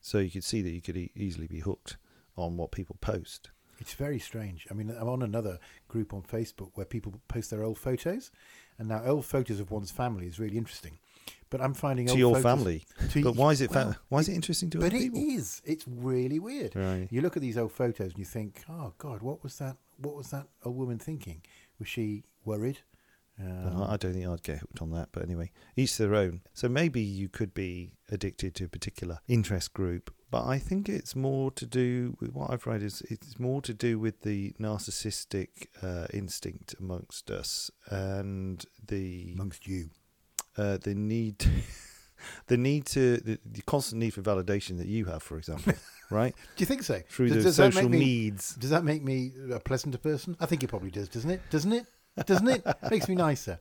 So 0.00 0.18
you 0.18 0.30
could 0.30 0.44
see 0.44 0.62
that 0.62 0.70
you 0.70 0.80
could 0.82 0.96
e- 0.96 1.12
easily 1.14 1.46
be 1.46 1.60
hooked 1.60 1.96
on 2.36 2.56
what 2.56 2.72
people 2.72 2.96
post. 3.00 3.50
It's 3.78 3.94
very 3.94 4.18
strange. 4.18 4.66
I 4.70 4.74
mean, 4.74 4.90
I'm 4.90 5.08
on 5.08 5.22
another 5.22 5.58
group 5.88 6.12
on 6.14 6.22
Facebook 6.22 6.70
where 6.74 6.86
people 6.86 7.20
post 7.28 7.50
their 7.50 7.62
old 7.62 7.78
photos, 7.78 8.30
and 8.78 8.88
now 8.88 9.02
old 9.04 9.24
photos 9.26 9.60
of 9.60 9.70
one's 9.70 9.90
family 9.90 10.26
is 10.26 10.38
really 10.38 10.56
interesting. 10.58 10.98
But 11.50 11.60
I'm 11.60 11.74
finding 11.74 12.06
to 12.06 12.12
old 12.12 12.18
your 12.18 12.34
photos- 12.34 12.42
family, 12.42 12.84
to- 13.10 13.22
but 13.22 13.36
why 13.36 13.50
is 13.50 13.60
it 13.60 13.70
well, 13.70 13.92
fa- 13.92 14.00
why 14.08 14.18
is 14.20 14.28
it 14.28 14.34
interesting 14.34 14.70
to 14.70 14.78
But 14.78 14.86
other 14.86 14.96
it 14.96 15.00
people? 15.00 15.20
is. 15.20 15.62
It's 15.64 15.84
It's 15.84 15.88
really 15.88 16.38
weird. 16.38 16.74
Right. 16.74 17.06
You 17.10 17.20
look 17.20 17.36
at 17.36 17.42
these 17.42 17.56
old 17.56 17.72
photos 17.72 18.10
and 18.10 18.18
you 18.18 18.24
think, 18.24 18.64
"Oh 18.68 18.92
God, 18.98 19.22
what 19.22 19.42
was 19.42 19.58
that? 19.58 19.76
What 19.98 20.16
was 20.16 20.30
that 20.30 20.48
old 20.64 20.76
woman 20.76 20.98
thinking? 20.98 21.42
Was 21.78 21.88
she 21.88 22.24
worried?" 22.44 22.80
Um, 23.40 23.82
I 23.82 23.96
don't 23.96 24.12
think 24.14 24.26
I'd 24.26 24.42
get 24.44 24.58
hooked 24.58 24.80
on 24.80 24.90
that, 24.92 25.08
but 25.12 25.22
anyway, 25.24 25.50
each 25.76 25.96
their 25.96 26.14
own. 26.14 26.42
So 26.52 26.68
maybe 26.68 27.00
you 27.00 27.28
could 27.28 27.52
be 27.52 27.94
addicted 28.10 28.54
to 28.56 28.64
a 28.64 28.68
particular 28.68 29.18
interest 29.26 29.72
group, 29.72 30.14
but 30.30 30.44
I 30.46 30.58
think 30.60 30.88
it's 30.88 31.16
more 31.16 31.50
to 31.52 31.66
do 31.66 32.16
with 32.20 32.32
what 32.32 32.50
I've 32.52 32.64
read 32.66 32.82
is 32.82 33.02
it's 33.10 33.38
more 33.40 33.60
to 33.62 33.74
do 33.74 33.98
with 33.98 34.20
the 34.20 34.52
narcissistic 34.60 35.66
uh, 35.82 36.06
instinct 36.12 36.74
amongst 36.78 37.30
us 37.30 37.70
and 37.90 38.64
the 38.86 39.32
amongst 39.34 39.66
you. 39.66 39.90
uh, 40.56 40.78
the 40.80 40.94
need. 40.94 41.44
The 42.46 42.56
need 42.56 42.86
to 42.86 43.18
the, 43.18 43.38
the 43.44 43.60
constant 43.62 44.00
need 44.00 44.14
for 44.14 44.22
validation 44.22 44.78
that 44.78 44.86
you 44.86 45.04
have, 45.06 45.22
for 45.22 45.36
example, 45.36 45.74
right 46.10 46.34
Do 46.56 46.62
you 46.62 46.64
think 46.66 46.82
so? 46.82 47.02
through 47.10 47.28
Does- 47.28 47.36
the 47.38 47.42
does 47.50 47.56
social 47.56 47.88
me- 47.90 47.98
needs. 47.98 48.54
Does 48.54 48.70
that 48.70 48.82
make 48.82 49.02
me 49.02 49.32
a 49.52 49.60
pleasanter 49.60 49.98
person? 49.98 50.34
I 50.40 50.46
think 50.46 50.62
it 50.62 50.68
probably 50.68 50.90
does, 50.90 51.08
doesn't 51.10 51.28
it? 51.28 51.42
Doesn't 51.50 51.72
it? 51.72 51.84
Doesn't 52.26 52.48
it? 52.48 52.64
Makes 52.90 53.08
me 53.08 53.14
nicer. 53.14 53.58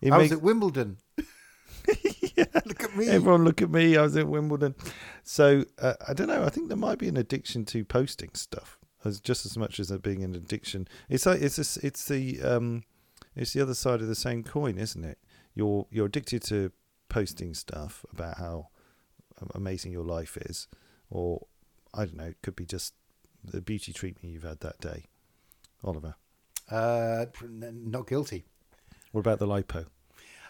It 0.00 0.12
I 0.12 0.18
makes- 0.18 0.30
was 0.30 0.32
at 0.32 0.42
Wimbledon. 0.42 0.98
yeah. 2.36 2.44
Look 2.64 2.82
at 2.82 2.96
me. 2.96 3.08
Everyone 3.08 3.44
look 3.44 3.62
at 3.62 3.70
me. 3.70 3.96
I 3.96 4.02
was 4.02 4.16
at 4.16 4.26
Wimbledon. 4.28 4.74
So 5.22 5.64
uh, 5.78 5.94
I 6.08 6.14
don't 6.14 6.28
know. 6.28 6.44
I 6.44 6.48
think 6.50 6.68
there 6.68 6.76
might 6.76 6.98
be 6.98 7.08
an 7.08 7.16
addiction 7.16 7.64
to 7.66 7.84
posting 7.84 8.30
stuff, 8.34 8.78
as 9.04 9.20
just 9.20 9.46
as 9.46 9.56
much 9.56 9.78
as 9.78 9.88
there 9.88 9.98
being 9.98 10.22
an 10.24 10.34
addiction. 10.34 10.88
It's 11.08 11.26
like 11.26 11.40
it's 11.40 11.56
this, 11.56 11.76
it's 11.78 12.06
the 12.06 12.42
um, 12.42 12.84
it's 13.36 13.52
the 13.52 13.60
other 13.60 13.74
side 13.74 14.00
of 14.00 14.08
the 14.08 14.14
same 14.14 14.42
coin, 14.42 14.78
isn't 14.78 15.04
it? 15.04 15.18
You're 15.54 15.86
you're 15.90 16.06
addicted 16.06 16.42
to 16.44 16.72
posting 17.08 17.54
stuff 17.54 18.04
about 18.12 18.38
how 18.38 18.68
amazing 19.54 19.92
your 19.92 20.04
life 20.04 20.36
is, 20.38 20.66
or 21.10 21.46
I 21.92 22.06
don't 22.06 22.16
know. 22.16 22.24
It 22.24 22.38
could 22.42 22.56
be 22.56 22.66
just 22.66 22.94
the 23.44 23.60
beauty 23.60 23.92
treatment 23.92 24.32
you've 24.32 24.42
had 24.42 24.60
that 24.60 24.80
day. 24.80 25.04
Oliver, 25.84 26.14
Uh, 26.70 27.26
not 27.50 28.06
guilty. 28.06 28.44
what 29.12 29.20
about 29.20 29.38
the 29.38 29.46
lipo? 29.46 29.86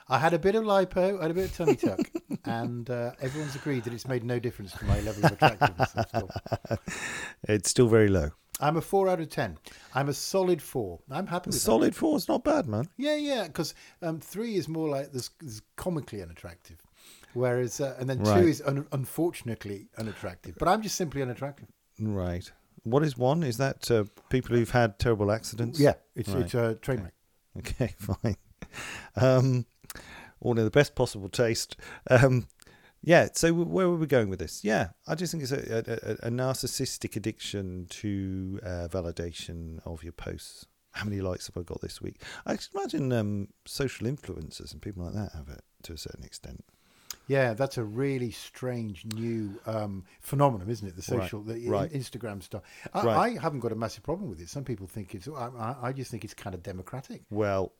I 0.08 0.18
had 0.18 0.34
a 0.34 0.38
bit 0.38 0.54
of 0.54 0.64
lipo, 0.64 1.18
I 1.18 1.22
had 1.22 1.30
a 1.30 1.34
bit 1.34 1.46
of 1.50 1.56
tummy 1.56 1.76
tuck, 1.76 1.98
and 2.44 2.88
uh, 2.90 3.12
everyone's 3.20 3.54
agreed 3.56 3.84
that 3.84 3.92
it's 3.94 4.06
made 4.06 4.22
no 4.22 4.38
difference 4.38 4.72
to 4.72 4.84
my 4.84 5.00
level 5.00 5.24
of 5.26 5.32
attractiveness. 5.32 5.90
Still- 6.08 6.30
It's 7.48 7.70
still 7.70 7.88
very 7.88 8.08
low. 8.08 8.30
I'm 8.60 8.76
a 8.76 8.80
four 8.80 9.08
out 9.08 9.18
of 9.20 9.28
ten. 9.30 9.58
I'm 9.94 10.08
a 10.08 10.14
solid 10.14 10.62
four. 10.62 11.00
I'm 11.10 11.26
happy 11.26 11.48
with 11.48 11.56
that. 11.56 11.60
Solid 11.60 11.96
four 11.96 12.16
is 12.16 12.28
not 12.28 12.44
bad, 12.44 12.66
man. 12.68 12.88
Yeah, 12.96 13.16
yeah, 13.16 13.44
because 13.48 13.74
um, 14.02 14.20
three 14.20 14.54
is 14.56 14.68
more 14.68 14.88
like 14.88 15.10
this, 15.12 15.30
this 15.40 15.60
comically 15.76 16.22
unattractive, 16.22 16.76
whereas 17.32 17.80
uh, 17.80 17.96
and 17.98 18.08
then 18.08 18.20
Right. 18.22 18.40
two 18.42 18.46
is 18.48 18.62
un- 18.64 18.86
unfortunately 18.92 19.88
unattractive. 19.98 20.54
But 20.58 20.68
I'm 20.68 20.82
just 20.82 20.94
simply 20.94 21.20
unattractive. 21.22 21.66
Right. 21.98 22.50
What 22.84 23.02
is 23.02 23.16
one? 23.18 23.42
Is 23.42 23.56
that 23.58 23.90
uh, 23.90 24.04
people 24.30 24.56
who've 24.56 24.70
had 24.70 24.98
terrible 24.98 25.32
accidents? 25.32 25.78
Yeah, 25.80 25.94
it's 26.14 26.28
Right. 26.28 26.44
it's 26.44 26.54
a 26.54 26.74
train 26.76 27.02
wreck. 27.02 27.14
Okay, 27.58 27.94
fine. 27.98 28.36
Um, 29.16 29.66
all 30.40 30.58
in 30.58 30.64
the 30.64 30.70
best 30.70 30.94
possible 30.94 31.28
taste. 31.28 31.76
Um, 32.10 32.46
yeah. 33.02 33.28
So 33.32 33.52
where 33.52 33.88
were 33.88 33.96
we 33.96 34.06
going 34.06 34.28
with 34.28 34.38
this? 34.38 34.64
Yeah, 34.64 34.88
I 35.06 35.14
just 35.14 35.32
think 35.32 35.42
it's 35.42 35.52
a, 35.52 36.18
a, 36.22 36.26
a 36.28 36.30
narcissistic 36.30 37.16
addiction 37.16 37.86
to 37.90 38.60
uh, 38.62 38.88
validation 38.90 39.80
of 39.84 40.02
your 40.02 40.12
posts. 40.12 40.66
How 40.92 41.04
many 41.04 41.20
likes 41.20 41.46
have 41.48 41.56
I 41.56 41.62
got 41.62 41.80
this 41.80 42.00
week? 42.00 42.22
I 42.46 42.56
imagine 42.74 43.12
um, 43.12 43.48
social 43.66 44.06
influencers 44.06 44.72
and 44.72 44.80
people 44.80 45.04
like 45.04 45.14
that 45.14 45.32
have 45.32 45.48
it 45.48 45.62
to 45.84 45.92
a 45.92 45.98
certain 45.98 46.22
extent. 46.24 46.64
Yeah, 47.26 47.54
that's 47.54 47.78
a 47.78 47.84
really 47.84 48.30
strange 48.30 49.06
new 49.14 49.58
um, 49.66 50.04
phenomenon, 50.20 50.68
isn't 50.68 50.86
it? 50.86 50.94
The 50.96 51.16
Right, 51.16 51.22
social, 51.22 51.42
the 51.42 51.68
right. 51.68 51.90
Instagram 51.92 52.42
stuff. 52.42 52.62
I, 52.92 53.02
Right. 53.04 53.16
I 53.36 53.42
haven't 53.42 53.60
got 53.60 53.72
a 53.72 53.76
massive 53.76 54.02
problem 54.02 54.28
with 54.28 54.40
it. 54.40 54.48
Some 54.48 54.64
people 54.64 54.86
think 54.86 55.14
it's. 55.14 55.26
I, 55.28 55.48
I- 55.58 55.76
I 55.88 55.92
just 55.92 56.10
think 56.10 56.24
it's 56.24 56.34
kind 56.34 56.54
of 56.54 56.62
democratic. 56.62 57.22
Well, 57.30 57.72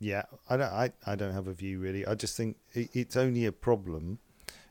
yeah, 0.00 0.22
I 0.48 0.56
don't. 0.56 0.72
I, 0.72 0.92
I 1.06 1.16
don't 1.16 1.32
have 1.34 1.48
a 1.48 1.52
view 1.52 1.78
really. 1.80 2.06
I 2.06 2.14
just 2.14 2.36
think 2.36 2.56
it, 2.72 2.88
it's 2.94 3.16
only 3.16 3.44
a 3.44 3.52
problem 3.52 4.20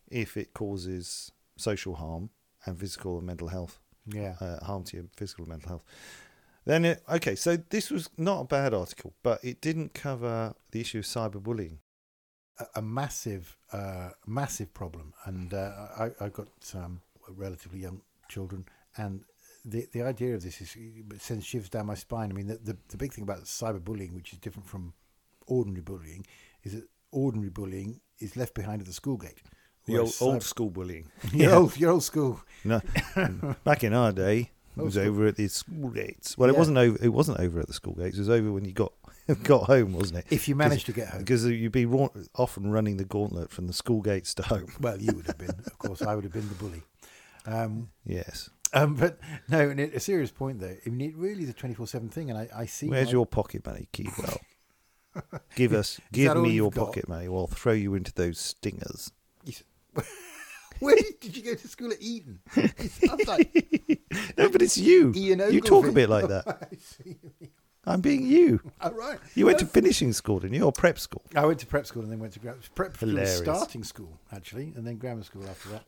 if 0.10 0.36
it 0.38 0.54
causes 0.54 1.32
social 1.58 1.96
harm 1.96 2.30
and 2.66 2.80
physical 2.80 3.18
and 3.18 3.28
mental 3.28 3.50
health 3.50 3.80
Yeah. 4.08 4.36
uh, 4.40 4.64
harm 4.66 4.84
to 4.86 4.98
your 4.98 5.06
physical 5.16 5.44
and 5.44 5.50
mental 5.50 5.70
health. 5.70 5.84
Then 6.66 6.86
it, 6.86 7.04
okay, 7.10 7.36
so 7.36 7.56
this 7.58 7.90
was 7.92 8.10
not 8.18 8.42
a 8.42 8.44
bad 8.46 8.74
article, 8.74 9.14
but 9.24 9.44
it 9.44 9.62
didn't 9.62 9.94
cover 9.94 10.54
the 10.72 10.82
issue 10.82 11.00
of 11.00 11.06
cyberbullying. 11.06 11.78
A, 12.76 12.82
massive, 12.82 13.58
uh, 13.72 14.10
massive 14.26 14.74
problem. 14.74 15.14
And 15.26 15.54
uh, 15.54 15.72
I, 15.98 16.12
I've 16.20 16.34
got 16.34 16.48
um, 16.76 17.02
relatively 17.30 17.80
young 17.80 18.02
children, 18.30 18.66
and 18.98 19.22
the 19.66 19.88
the 19.92 20.02
idea 20.02 20.34
of 20.36 20.44
this 20.44 20.62
is 20.62 20.76
it 20.78 21.22
sends 21.22 21.46
shivers 21.46 21.70
down 21.70 21.86
my 21.88 21.96
spine. 21.96 22.30
I 22.32 22.34
mean, 22.34 22.48
the, 22.48 22.58
the 22.58 22.78
the 22.90 22.98
big 22.98 23.14
thing 23.14 23.24
about 23.24 23.44
cyberbullying, 23.44 24.14
which 24.14 24.34
is 24.34 24.40
different 24.40 24.68
from 24.68 24.94
ordinary 25.48 25.82
bullying, 25.82 26.26
is 26.64 26.74
that 26.74 26.88
ordinary 27.12 27.50
bullying 27.50 28.00
is 28.20 28.36
left 28.36 28.54
behind 28.54 28.82
at 28.82 28.88
the 28.88 28.94
school 28.94 29.18
gate, 29.18 29.42
The 29.86 29.94
old, 30.00 30.08
Whereas 30.08 30.22
old 30.22 30.44
school 30.44 30.70
bullying. 30.70 31.10
Your 31.34 31.54
old, 31.56 31.78
your 31.78 31.92
old 31.92 32.04
school. 32.04 32.42
No, 32.64 32.82
back 33.64 33.84
in 33.84 33.94
our 33.94 34.12
day, 34.12 34.52
it 34.76 34.82
was 34.84 34.98
over 34.98 35.28
at 35.28 35.36
the 35.36 35.48
school 35.48 35.90
gates. 35.90 36.38
Well, 36.38 36.50
it 36.50 36.54
Yeah. 36.54 36.60
wasn't 36.60 36.78
over. 36.78 36.98
It 37.02 37.10
wasn't 37.10 37.40
over 37.40 37.60
at 37.60 37.68
the 37.68 37.74
school 37.74 37.94
gates. 37.94 38.16
It 38.18 38.22
was 38.22 38.30
over 38.30 38.52
when 38.52 38.66
you 38.66 38.74
got 38.74 38.94
got 39.44 39.64
home, 39.64 39.94
wasn't 39.94 40.20
it? 40.20 40.26
If 40.30 40.48
you 40.48 40.56
managed 40.56 40.86
to 40.88 40.94
get 40.94 41.10
home. 41.10 41.20
Because 41.20 41.46
you'd 41.46 41.72
be 41.72 41.86
ra- 41.86 42.10
often 42.36 42.72
running 42.72 42.98
the 42.98 43.06
gauntlet 43.06 43.50
from 43.52 43.68
the 43.68 43.74
school 43.74 44.02
gates 44.02 44.34
to 44.36 44.44
home. 44.44 44.72
Well, 44.80 45.00
you 45.02 45.14
would 45.14 45.28
have 45.28 45.38
been. 45.38 45.50
Of 45.66 45.78
course, 45.80 46.02
I 46.02 46.16
would 46.16 46.24
have 46.24 46.34
been 46.34 46.48
the 46.50 46.56
bully. 46.56 46.84
Um, 47.46 47.90
Yes. 48.06 48.50
um, 48.74 48.96
but 48.96 49.20
no, 49.50 49.70
and 49.70 49.80
it, 49.80 49.94
a 49.94 50.00
serious 50.00 50.32
point 50.32 50.60
though. 50.60 50.76
I 50.86 50.90
mean, 50.90 51.10
it 51.10 51.16
really 51.18 51.44
is 51.44 51.50
a 51.50 51.54
twenty-four 51.54 51.88
seven 51.88 52.10
thing, 52.10 52.30
and 52.30 52.38
I, 52.38 52.50
I 52.56 52.66
see. 52.66 52.88
Where's 52.90 53.08
my- 53.08 53.12
your 53.14 53.26
pocket 53.26 53.66
money, 53.66 53.88
Keedwell? 53.94 54.38
give 55.56 55.74
us, 55.74 56.00
give 56.12 56.36
me 56.38 56.52
your 56.52 56.70
got? 56.70 56.88
pocket 56.88 57.08
money, 57.10 57.28
or 57.28 57.40
I'll 57.42 57.48
throw 57.48 57.74
you 57.74 57.96
into 57.96 58.14
those 58.14 58.38
stingers. 58.40 59.12
Where 60.80 60.96
did 61.22 61.36
you 61.36 61.42
go 61.42 61.56
to 61.56 61.68
school 61.68 61.92
at 61.92 62.00
Eton? 62.02 62.40
Like 63.26 63.98
No, 64.38 64.50
but 64.50 64.62
it's 64.62 64.78
you. 64.78 65.12
Ian 65.16 65.42
you 65.52 65.60
talk 65.62 65.88
a 65.88 65.92
bit 65.92 66.08
like 66.08 66.28
that. 66.28 66.70
I'm 67.88 68.02
being 68.02 68.26
you. 68.26 68.60
Oh, 68.82 68.92
right. 68.92 69.18
You 69.34 69.46
went 69.46 69.60
That's... 69.60 69.72
to 69.72 69.74
finishing 69.74 70.12
school, 70.12 70.40
didn't 70.40 70.56
you, 70.56 70.64
or 70.64 70.74
prep 70.74 71.00
school? 71.00 71.24
I 71.36 71.46
went 71.46 71.60
to 71.60 71.66
prep 71.66 71.86
school 71.88 72.04
and 72.04 72.12
then 72.12 72.20
went 72.20 72.34
to 72.34 72.40
grammar 72.40 72.60
prep 72.76 72.98
Hilarious. 72.98 73.38
starting 73.38 73.84
school 73.84 74.20
actually, 74.32 74.74
and 74.76 74.86
then 74.86 74.98
grammar 74.98 75.24
school 75.24 75.48
after 75.48 75.70
that. 75.70 75.84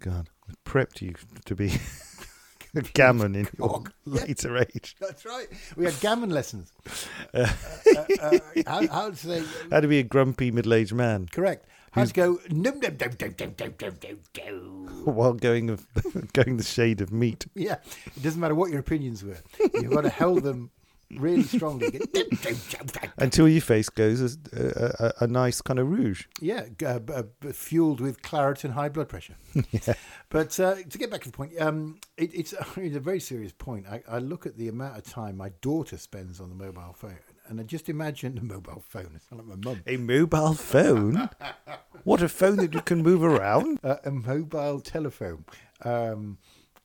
God, 0.00 0.30
prepped 0.64 1.02
you 1.02 1.14
to 1.44 1.54
be 1.54 1.72
gammon 2.94 3.34
in 3.34 3.48
your 3.58 3.84
yeah. 4.06 4.20
later 4.20 4.56
age. 4.56 4.96
That's 5.00 5.26
right. 5.26 5.48
We 5.76 5.84
had 5.84 6.00
gammon 6.00 6.30
lessons. 6.30 6.72
Uh, 7.34 7.46
uh, 7.94 8.04
uh, 8.22 8.38
uh, 8.56 8.62
how, 8.66 8.86
how, 8.86 9.10
to 9.10 9.16
say? 9.16 9.44
How 9.70 9.80
to 9.80 9.88
be 9.88 9.98
a 9.98 10.02
grumpy 10.02 10.50
middle-aged 10.50 10.94
man? 10.94 11.28
Correct. 11.30 11.66
How 11.90 12.06
to 12.06 12.12
go? 12.12 12.40
Num, 12.48 12.80
num, 12.80 12.96
num, 12.98 13.10
num, 13.20 13.34
num, 13.38 13.54
num, 13.58 13.74
num, 13.80 14.18
num, 14.34 15.14
while 15.14 15.34
going 15.34 15.68
of 15.68 15.86
going 16.32 16.56
the 16.56 16.62
shade 16.62 17.02
of 17.02 17.12
meat. 17.12 17.46
Yeah, 17.54 17.76
it 18.06 18.22
doesn't 18.22 18.40
matter 18.40 18.54
what 18.54 18.70
your 18.70 18.80
opinions 18.80 19.22
were. 19.22 19.36
You've 19.74 19.90
got 19.90 20.02
to 20.02 20.10
hold 20.10 20.42
them 20.42 20.70
really 21.16 21.42
strongly. 21.42 22.00
Until 23.18 23.48
your 23.48 23.60
face 23.60 23.88
goes 23.88 24.38
a, 24.52 25.14
a, 25.18 25.24
a 25.24 25.26
nice 25.26 25.60
kind 25.60 25.78
of 25.78 25.88
rouge. 25.88 26.26
Yeah, 26.40 26.66
uh, 26.84 27.00
uh, 27.12 27.22
fueled 27.52 28.00
with 28.00 28.22
claret 28.22 28.64
and 28.64 28.74
high 28.74 28.88
blood 28.88 29.08
pressure. 29.08 29.36
yeah. 29.70 29.94
But 30.28 30.58
uh, 30.60 30.76
to 30.88 30.98
get 30.98 31.10
back 31.10 31.22
to 31.22 31.30
the 31.30 31.36
point, 31.36 31.58
um, 31.60 31.98
it, 32.16 32.34
it's, 32.34 32.54
it's 32.76 32.96
a 32.96 33.00
very 33.00 33.20
serious 33.20 33.52
point. 33.52 33.86
I, 33.88 34.02
I 34.08 34.18
look 34.18 34.46
at 34.46 34.56
the 34.56 34.68
amount 34.68 34.98
of 34.98 35.04
time 35.04 35.36
my 35.36 35.50
daughter 35.60 35.96
spends 35.96 36.40
on 36.40 36.48
the 36.48 36.54
mobile 36.54 36.94
phone, 36.94 37.18
and 37.46 37.60
I 37.60 37.62
just 37.62 37.88
imagine 37.88 38.34
the 38.34 38.42
mobile 38.42 38.82
phone. 38.86 39.12
It's 39.14 39.30
not 39.30 39.46
like 39.46 39.58
my 39.58 39.70
mum. 39.70 39.82
A 39.86 39.96
mobile 39.96 40.54
phone? 40.54 41.30
what 42.04 42.22
a 42.22 42.28
phone 42.28 42.56
that 42.56 42.74
you 42.74 42.82
can 42.82 43.02
move 43.02 43.22
around? 43.22 43.78
Uh, 43.82 43.96
a 44.04 44.10
mobile 44.10 44.80
telephone. 44.80 45.44
Um, 45.82 46.38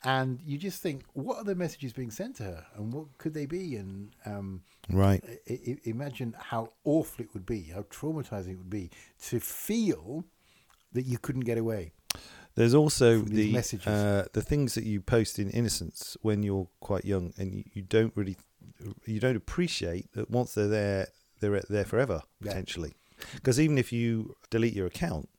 and 0.03 0.39
you 0.45 0.57
just 0.57 0.81
think, 0.81 1.03
what 1.13 1.37
are 1.37 1.43
the 1.43 1.55
messages 1.55 1.93
being 1.93 2.11
sent 2.11 2.35
to 2.37 2.43
her, 2.43 2.65
and 2.75 2.91
what 2.93 3.17
could 3.17 3.33
they 3.33 3.45
be? 3.45 3.75
And 3.75 4.11
um, 4.25 4.61
Right. 4.89 5.23
I- 5.49 5.53
I- 5.67 5.77
imagine 5.85 6.35
how 6.37 6.73
awful 6.83 7.23
it 7.25 7.33
would 7.33 7.45
be, 7.45 7.63
how 7.63 7.83
traumatizing 7.83 8.49
it 8.53 8.57
would 8.57 8.69
be 8.69 8.89
to 9.29 9.39
feel 9.39 10.25
that 10.91 11.03
you 11.03 11.17
couldn't 11.17 11.45
get 11.45 11.57
away. 11.57 11.93
There's 12.55 12.75
also 12.75 13.19
the 13.21 13.51
messages. 13.51 13.87
uh, 13.87 14.27
the 14.33 14.41
things 14.41 14.75
that 14.75 14.83
you 14.83 15.01
post 15.01 15.39
in 15.39 15.49
innocence 15.49 16.15
when 16.21 16.43
you're 16.43 16.67
quite 16.81 17.03
young, 17.05 17.33
and 17.37 17.53
you, 17.55 17.63
you 17.73 17.81
don't 17.81 18.15
really 18.15 18.37
you 19.05 19.19
don't 19.19 19.35
appreciate 19.37 20.11
that 20.13 20.29
once 20.29 20.53
they're 20.53 20.67
there, 20.67 21.07
they're 21.39 21.61
there 21.69 21.85
forever 21.85 22.21
Yeah. 22.41 22.49
potentially. 22.51 22.93
Because 23.35 23.59
even 23.59 23.77
if 23.77 23.91
you 23.93 24.35
delete 24.49 24.73
your 24.73 24.85
account, 24.87 25.29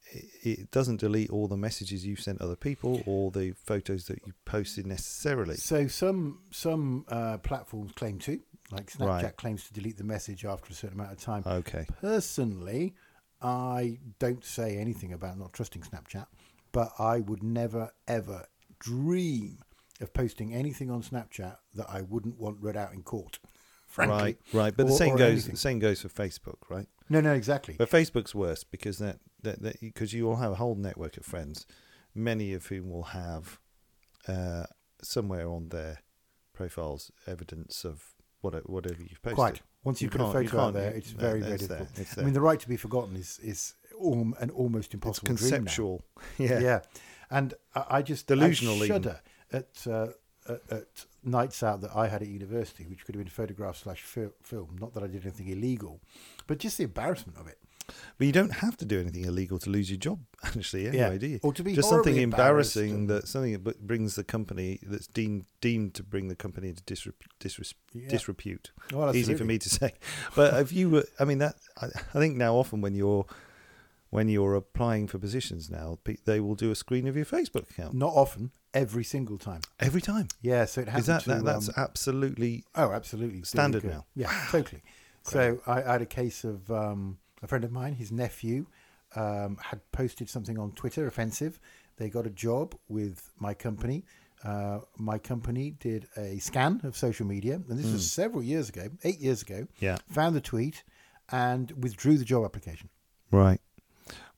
it, 0.43 0.71
doesn't 0.71 1.01
delete 1.01 1.31
all 1.31 1.49
the 1.49 1.57
messages 1.57 2.05
you've 2.07 2.21
sent 2.21 2.41
other 2.41 2.57
people 2.57 3.03
or 3.07 3.31
the 3.31 3.53
photos 3.53 4.07
that 4.07 4.21
you 4.27 4.33
posted 4.45 4.87
necessarily. 4.87 5.57
So 5.57 5.87
some 5.89 6.41
some 6.51 7.05
uh, 7.09 7.39
platforms 7.39 7.93
claim 7.93 8.19
to, 8.21 8.41
like 8.71 8.91
Snapchat 8.91 9.23
Right. 9.23 9.37
claims 9.37 9.65
to 9.67 9.73
delete 9.73 9.97
the 9.97 10.05
message 10.05 10.45
after 10.45 10.73
a 10.73 10.75
certain 10.75 10.99
amount 10.99 11.13
of 11.13 11.21
time. 11.21 11.43
Okay. 11.47 11.87
Personally, 12.01 12.95
I 13.43 13.99
don't 14.19 14.45
say 14.45 14.77
anything 14.77 15.13
about 15.13 15.39
not 15.39 15.53
trusting 15.53 15.83
Snapchat, 15.83 16.27
but 16.73 16.93
I 16.99 17.21
would 17.21 17.43
never 17.43 17.91
ever 18.09 18.47
dream 18.79 19.59
of 20.01 20.13
posting 20.13 20.55
anything 20.55 20.91
on 20.91 21.03
Snapchat 21.03 21.57
that 21.75 21.87
I 21.89 22.03
wouldn't 22.03 22.39
want 22.39 22.59
read 22.61 22.77
out 22.77 22.93
in 22.93 23.03
court. 23.03 23.39
Frankly. 23.87 24.17
Right, 24.17 24.39
right. 24.53 24.77
But 24.77 24.89
the 24.89 24.93
same 24.93 25.15
goes. 25.17 25.47
The 25.47 25.57
same 25.57 25.79
goes 25.79 26.03
for 26.03 26.09
Facebook, 26.09 26.57
right? 26.69 26.89
No, 27.09 27.21
no, 27.21 27.33
exactly. 27.35 27.75
But 27.79 27.91
Facebook's 27.91 28.35
worse 28.35 28.65
because 28.65 28.99
that 28.99 29.19
that 29.43 29.81
because 29.81 30.13
you 30.13 30.25
will 30.25 30.37
have 30.37 30.53
a 30.53 30.57
whole 30.57 30.75
network 30.75 31.17
of 31.17 31.25
friends, 31.25 31.67
many 32.15 32.55
of 32.55 32.67
whom 32.67 32.89
will 32.91 33.03
have 33.03 33.59
uh, 34.27 34.65
somewhere 35.03 35.49
on 35.49 35.69
their 35.69 35.99
profiles 36.55 37.11
evidence 37.27 37.85
of 37.85 38.15
whatever 38.41 38.65
whatever 38.67 39.03
you've 39.03 39.21
posted. 39.23 39.37
Quite. 39.37 39.61
Once 39.85 40.01
you, 40.01 40.07
You 40.07 40.11
put 40.13 40.21
a 40.23 40.33
photo 40.33 40.61
out 40.61 40.73
there, 40.73 40.93
it's 40.93 41.11
very, 41.11 41.41
very 41.41 41.53
it's 41.57 41.67
there, 41.67 41.81
difficult. 41.81 41.99
it's 42.01 42.17
I 42.19 42.23
mean, 42.23 42.33
the 42.33 42.41
right 42.41 42.59
to 42.59 42.69
be 42.69 42.79
forgotten 42.79 43.17
is 43.17 43.39
is 43.43 43.75
al- 44.03 44.33
an 44.41 44.49
almost 44.51 44.87
It's 44.87 44.95
impossible 44.95 45.33
now. 45.33 45.37
conceptual. 45.37 46.05
Yeah. 46.39 46.59
Yeah, 46.61 46.81
and 47.31 47.53
I, 47.75 47.85
I 47.99 48.03
just 48.03 48.27
Delusional 48.27 48.75
I 48.75 48.77
even. 48.79 48.89
shudder 48.89 49.21
at, 49.53 49.87
uh, 49.87 50.07
at 50.49 50.61
at 50.71 51.05
nights 51.27 51.63
out 51.63 51.81
that 51.83 51.95
I 51.95 52.09
had 52.09 52.23
at 52.23 52.29
university, 52.29 52.87
which 52.87 53.05
could 53.05 53.15
have 53.15 53.25
been 53.25 53.31
photograph 53.31 53.77
slash 53.77 54.03
fil- 54.03 54.35
film. 54.43 54.77
Not 54.81 54.95
that 54.95 55.03
I 55.03 55.07
did 55.07 55.23
anything 55.23 55.49
illegal, 55.49 56.01
but 56.47 56.59
just 56.59 56.79
the 56.79 56.85
embarrassment 56.85 57.39
of 57.39 57.47
it. 57.47 57.59
But 58.17 58.27
you 58.27 58.33
don't 58.33 58.53
have 58.55 58.79
to 58.79 58.87
do 58.87 58.99
anything 58.99 59.27
illegal 59.27 59.59
to 59.59 59.69
lose 59.69 59.91
your 59.91 59.99
job, 59.99 60.21
actually, 60.45 60.89
anyway, 60.89 61.13
Yeah. 61.13 61.19
do 61.19 61.27
you? 61.27 61.41
Or 61.43 61.53
to 61.53 61.63
be 61.63 61.75
Just 61.75 61.91
something 61.91 62.17
embarrassing 62.17 63.09
that 63.09 63.29
something 63.29 63.53
that 63.63 63.87
brings 63.87 64.15
the 64.15 64.25
company 64.25 64.79
that's 64.83 65.07
deemed 65.07 65.45
deemed 65.61 65.93
to 65.95 66.03
bring 66.03 66.29
the 66.29 66.35
company 66.35 66.69
into 66.71 66.83
disrep- 66.85 67.13
disres- 67.41 67.75
Yeah. 67.93 68.09
disrepute. 68.09 68.71
Well, 68.91 69.15
Easy 69.15 69.35
for 69.35 69.45
me 69.45 69.59
to 69.59 69.69
say, 69.69 69.93
but 70.35 70.55
if 70.63 70.73
you 70.73 70.89
were, 70.89 71.05
I 71.21 71.25
mean 71.27 71.39
that 71.39 71.57
I, 71.81 71.87
I 71.87 72.19
think 72.19 72.37
now 72.37 72.55
often 72.55 72.81
when 72.81 72.95
you're 72.95 73.27
when 74.11 74.29
you're 74.29 74.55
applying 74.55 75.07
for 75.09 75.19
positions 75.19 75.69
now, 75.71 75.99
they 76.25 76.39
will 76.41 76.55
do 76.55 76.71
a 76.71 76.75
screen 76.77 77.07
of 77.09 77.17
your 77.17 77.27
Facebook 77.27 77.69
account 77.69 77.95
Not 77.95 78.15
often, 78.15 78.53
every 78.75 79.05
single 79.05 79.39
time. 79.39 79.61
every 79.81 80.01
time. 80.03 80.29
Yeah, 80.43 80.65
so 80.67 80.83
it 80.83 80.89
happened 80.89 81.01
Is 81.01 81.07
that, 81.07 81.23
to. 81.23 81.29
that 81.31 81.45
that's 81.45 81.69
um, 81.69 81.75
absolutely 81.79 82.65
oh, 82.75 82.91
absolutely 82.93 83.43
standard 83.45 83.85
now? 83.85 84.05
Yeah, 84.15 84.31
totally. 84.51 84.83
So 85.23 85.61
I, 85.67 85.83
I 85.83 85.93
had 85.93 86.03
a 86.03 86.07
case 86.07 86.45
of 86.45 86.71
um, 86.71 87.19
a 87.43 87.47
friend 87.47 87.65
of 87.65 87.73
mine, 87.73 87.95
his 87.95 88.13
nephew, 88.13 88.67
um, 89.17 89.57
had 89.63 89.81
posted 89.93 90.29
something 90.29 90.59
on 90.59 90.73
Twitter 90.73 91.07
offensive. 91.07 91.59
They 91.97 92.11
got 92.11 92.27
a 92.27 92.31
job 92.31 92.75
with 92.89 93.31
my 93.39 93.55
company. 93.55 94.05
Uh, 94.45 94.81
my 94.99 95.17
company 95.17 95.71
did 95.81 96.07
a 96.19 96.39
scan 96.39 96.81
of 96.85 96.97
social 96.97 97.25
media, 97.27 97.55
and 97.55 97.79
this 97.79 97.91
was 97.91 98.11
several 98.13 98.43
years 98.43 98.69
ago, 98.69 98.89
eight 99.05 99.19
years 99.19 99.41
ago. 99.41 99.67
yeah 99.79 99.97
Found 100.11 100.37
the 100.37 100.43
tweet 100.43 100.85
and 101.33 101.71
withdrew 101.83 102.19
the 102.19 102.25
job 102.27 102.45
application. 102.45 102.91
right. 103.31 103.61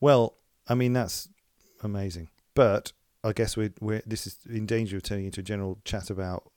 Well, 0.00 0.36
I 0.68 0.74
mean 0.74 0.92
that's 0.92 1.28
amazing, 1.82 2.28
but 2.54 2.92
I 3.26 3.32
guess 3.32 3.56
we're, 3.56 3.72
we're 3.80 4.02
this 4.06 4.26
is 4.26 4.38
in 4.48 4.66
danger 4.66 4.96
of 4.96 5.02
turning 5.02 5.26
into 5.26 5.40
a 5.40 5.44
general 5.44 5.78
chat 5.84 6.10
about 6.10 6.50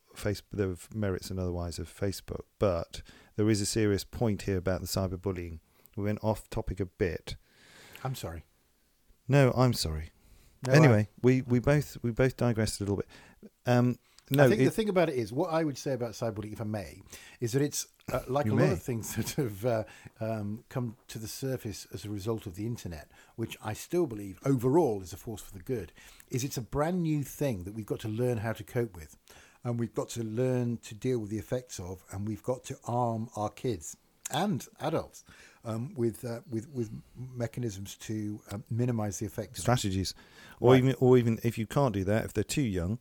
the 0.52 0.78
merits 0.94 1.30
and 1.30 1.40
otherwise 1.40 1.80
of 1.80 1.94
Facebook. 1.94 2.42
But 2.60 3.02
there 3.36 3.50
is 3.50 3.62
a 3.62 3.66
serious 3.66 4.04
point 4.04 4.44
here 4.44 4.58
about 4.58 4.82
the 4.82 4.88
cyberbullying. 4.88 5.60
We 5.96 6.04
went 6.04 6.20
off 6.24 6.50
topic 6.50 6.80
a 6.80 6.86
bit. 6.86 7.36
I'm 8.04 8.16
sorry. 8.16 8.44
No, 9.28 9.52
I'm 9.56 9.74
sorry. 9.74 10.12
No, 10.68 10.74
I- 10.74 10.76
anyway, 10.76 11.08
we, 11.22 11.42
we 11.44 11.60
both 11.60 11.98
we 12.02 12.12
both 12.12 12.36
digressed 12.38 12.80
a 12.80 12.84
little 12.84 12.98
bit. 12.98 13.08
Um, 13.66 13.98
no, 14.30 14.46
I 14.46 14.50
think 14.50 14.62
it- 14.62 14.66
the 14.66 14.72
thing 14.72 14.90
about 14.90 15.10
it 15.10 15.16
is, 15.16 15.32
what 15.34 15.52
I 15.52 15.64
would 15.64 15.78
say 15.78 15.94
about 15.94 16.12
cyberbullying, 16.12 16.54
if 16.54 16.62
I 16.62 16.66
may, 16.66 17.02
is 17.40 17.52
that 17.54 17.62
it's 17.62 17.88
uh, 18.12 18.22
like 18.28 18.48
a 18.48 18.54
lot 18.56 18.72
of 18.72 18.82
things 18.82 19.16
that 19.16 19.30
have 19.32 19.66
uh, 19.66 19.84
um, 20.20 20.64
come 20.70 20.96
to 21.10 21.20
the 21.20 21.28
surface 21.28 21.88
as 21.94 22.06
a 22.06 22.10
result 22.10 22.46
of 22.48 22.56
the 22.56 22.66
internet, 22.66 23.10
which 23.36 23.58
I 23.64 23.74
still 23.74 24.08
believe 24.08 24.40
overall 24.46 25.02
is 25.02 25.14
a 25.14 25.18
force 25.18 25.42
for 25.42 25.54
the 25.54 25.64
good. 25.64 25.92
Is 26.30 26.44
it's 26.44 26.58
a 26.58 26.62
brand 26.62 27.04
new 27.04 27.24
thing 27.24 27.64
that 27.66 27.74
we've 27.74 27.86
got 27.86 28.00
to 28.02 28.08
learn 28.08 28.38
how 28.38 28.54
to 28.54 28.64
cope 28.64 28.96
with, 28.96 29.16
and 29.64 29.80
we've 29.80 29.94
got 29.94 30.10
to 30.10 30.24
learn 30.24 30.78
to 30.84 30.96
deal 30.96 31.20
with 31.20 31.30
the 31.30 31.38
effects 31.38 31.80
of, 31.80 32.04
and 32.12 32.28
we've 32.28 32.44
got 32.44 32.64
to 32.66 32.78
arm 32.86 33.30
our 33.36 33.50
kids 33.50 33.96
and 34.32 34.68
adults 34.80 35.24
um, 35.66 35.92
with 35.96 36.24
uh, 36.26 36.40
with 36.50 36.68
with 36.70 36.90
mechanisms 37.36 37.96
to 37.96 38.40
um, 38.52 38.64
minimise 38.70 39.20
the 39.20 39.26
effects. 39.26 39.60
of 39.60 39.64
strategies, 39.64 40.14
or 40.60 40.74
Right. 40.74 40.78
even 40.84 40.96
or 41.00 41.18
even 41.18 41.40
if 41.44 41.58
you 41.58 41.66
can't 41.68 41.94
do 41.94 42.04
that, 42.06 42.26
if 42.26 42.34
they're 42.34 42.44
too 42.44 42.62
young, 42.62 43.00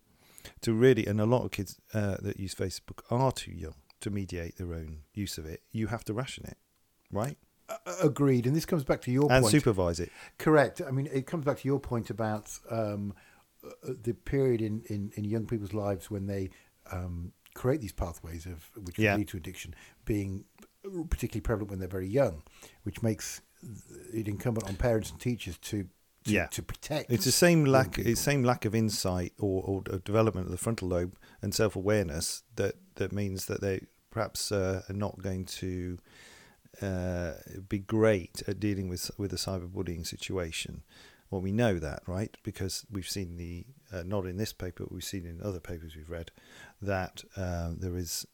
to 0.63 0.73
really 0.73 1.07
and 1.07 1.21
a 1.21 1.27
lot 1.27 1.45
of 1.45 1.51
kids 1.51 1.81
uh, 1.95 2.17
that 2.23 2.39
use 2.39 2.55
Facebook 2.55 3.01
are 3.11 3.33
too 3.33 3.53
young 3.53 3.75
to 4.01 4.11
mediate 4.11 4.57
their 4.57 4.75
own 4.75 4.99
use 5.13 5.39
of 5.39 5.47
it. 5.47 5.63
You 5.73 5.89
have 5.89 6.05
to 6.05 6.15
ration 6.15 6.45
it, 6.47 6.57
right, 7.11 7.37
Uh, 7.69 7.77
agreed, 8.03 8.47
and 8.47 8.55
this 8.57 8.65
comes 8.67 8.85
back 8.85 9.01
to 9.03 9.11
your 9.11 9.31
and 9.33 9.43
point. 9.43 9.53
supervise 9.53 10.01
it. 10.01 10.11
Correct. 10.39 10.81
I 10.87 10.91
mean, 10.91 11.09
it 11.13 11.27
comes 11.27 11.45
back 11.45 11.59
to 11.59 11.69
your 11.69 11.81
point 11.81 12.09
about 12.11 12.47
um, 12.71 13.13
uh, 13.65 13.69
the 14.03 14.15
period 14.15 14.61
in, 14.63 14.83
in, 14.87 15.11
in 15.17 15.25
young 15.25 15.47
people's 15.47 15.75
lives 15.75 16.11
when 16.11 16.27
they 16.27 16.51
um, 16.93 17.33
create 17.55 17.81
these 17.81 17.93
pathways 17.93 18.47
of 18.47 18.71
which 18.85 18.99
Yeah. 18.99 19.17
lead 19.17 19.29
to 19.29 19.37
addiction 19.37 19.75
being 20.05 20.45
particularly 21.11 21.41
prevalent 21.43 21.71
when 21.71 21.81
they're 21.81 21.89
very 21.89 22.09
young, 22.09 22.43
which 22.85 23.03
makes 23.03 23.41
it 24.15 24.29
incumbent 24.29 24.67
on 24.69 24.77
parents 24.77 25.11
and 25.11 25.19
teachers 25.21 25.59
to 25.59 25.89
to, 26.29 26.35
Yeah. 26.35 26.47
to 26.47 26.63
protect. 26.63 27.11
It's 27.11 27.25
the 27.25 27.33
same 27.33 27.65
lack, 27.65 27.93
people. 27.93 28.11
it's 28.13 28.21
same 28.21 28.45
lack 28.45 28.65
of 28.65 28.75
insight 28.75 29.33
or, 29.39 29.63
or 29.65 29.99
development 29.99 30.47
of 30.47 30.53
the 30.53 30.59
frontal 30.59 30.89
lobe 30.89 31.17
and 31.43 31.55
self 31.55 31.77
awareness 31.77 32.43
that 32.57 32.75
that 32.97 33.13
means 33.13 33.47
that 33.47 33.61
they 33.61 33.81
perhaps 34.11 34.51
uh, 34.53 34.83
are 34.89 34.95
not 34.95 35.21
going 35.23 35.45
to 35.45 35.99
uh, 36.83 37.33
be 37.69 37.79
great 37.79 38.43
at 38.47 38.61
dealing 38.61 38.89
with 38.89 39.11
with 39.19 39.33
a 39.33 39.37
cyberbullying 39.37 40.07
situation. 40.07 40.83
Well, 41.31 41.43
we 41.43 41.53
know 41.53 41.79
that, 41.79 42.03
right? 42.07 42.35
Because 42.43 42.87
we've 42.91 43.09
seen 43.09 43.37
the 43.37 43.67
uh, 43.93 44.03
not 44.07 44.25
in 44.27 44.37
this 44.39 44.53
paper, 44.53 44.85
but 44.85 44.93
we've 44.93 45.05
seen 45.05 45.27
in 45.27 45.43
other 45.43 45.61
papers 45.61 45.95
we've 45.97 46.09
read 46.11 46.31
that 46.81 47.23
uh, 47.37 47.73
there 47.77 47.97
is 47.97 48.27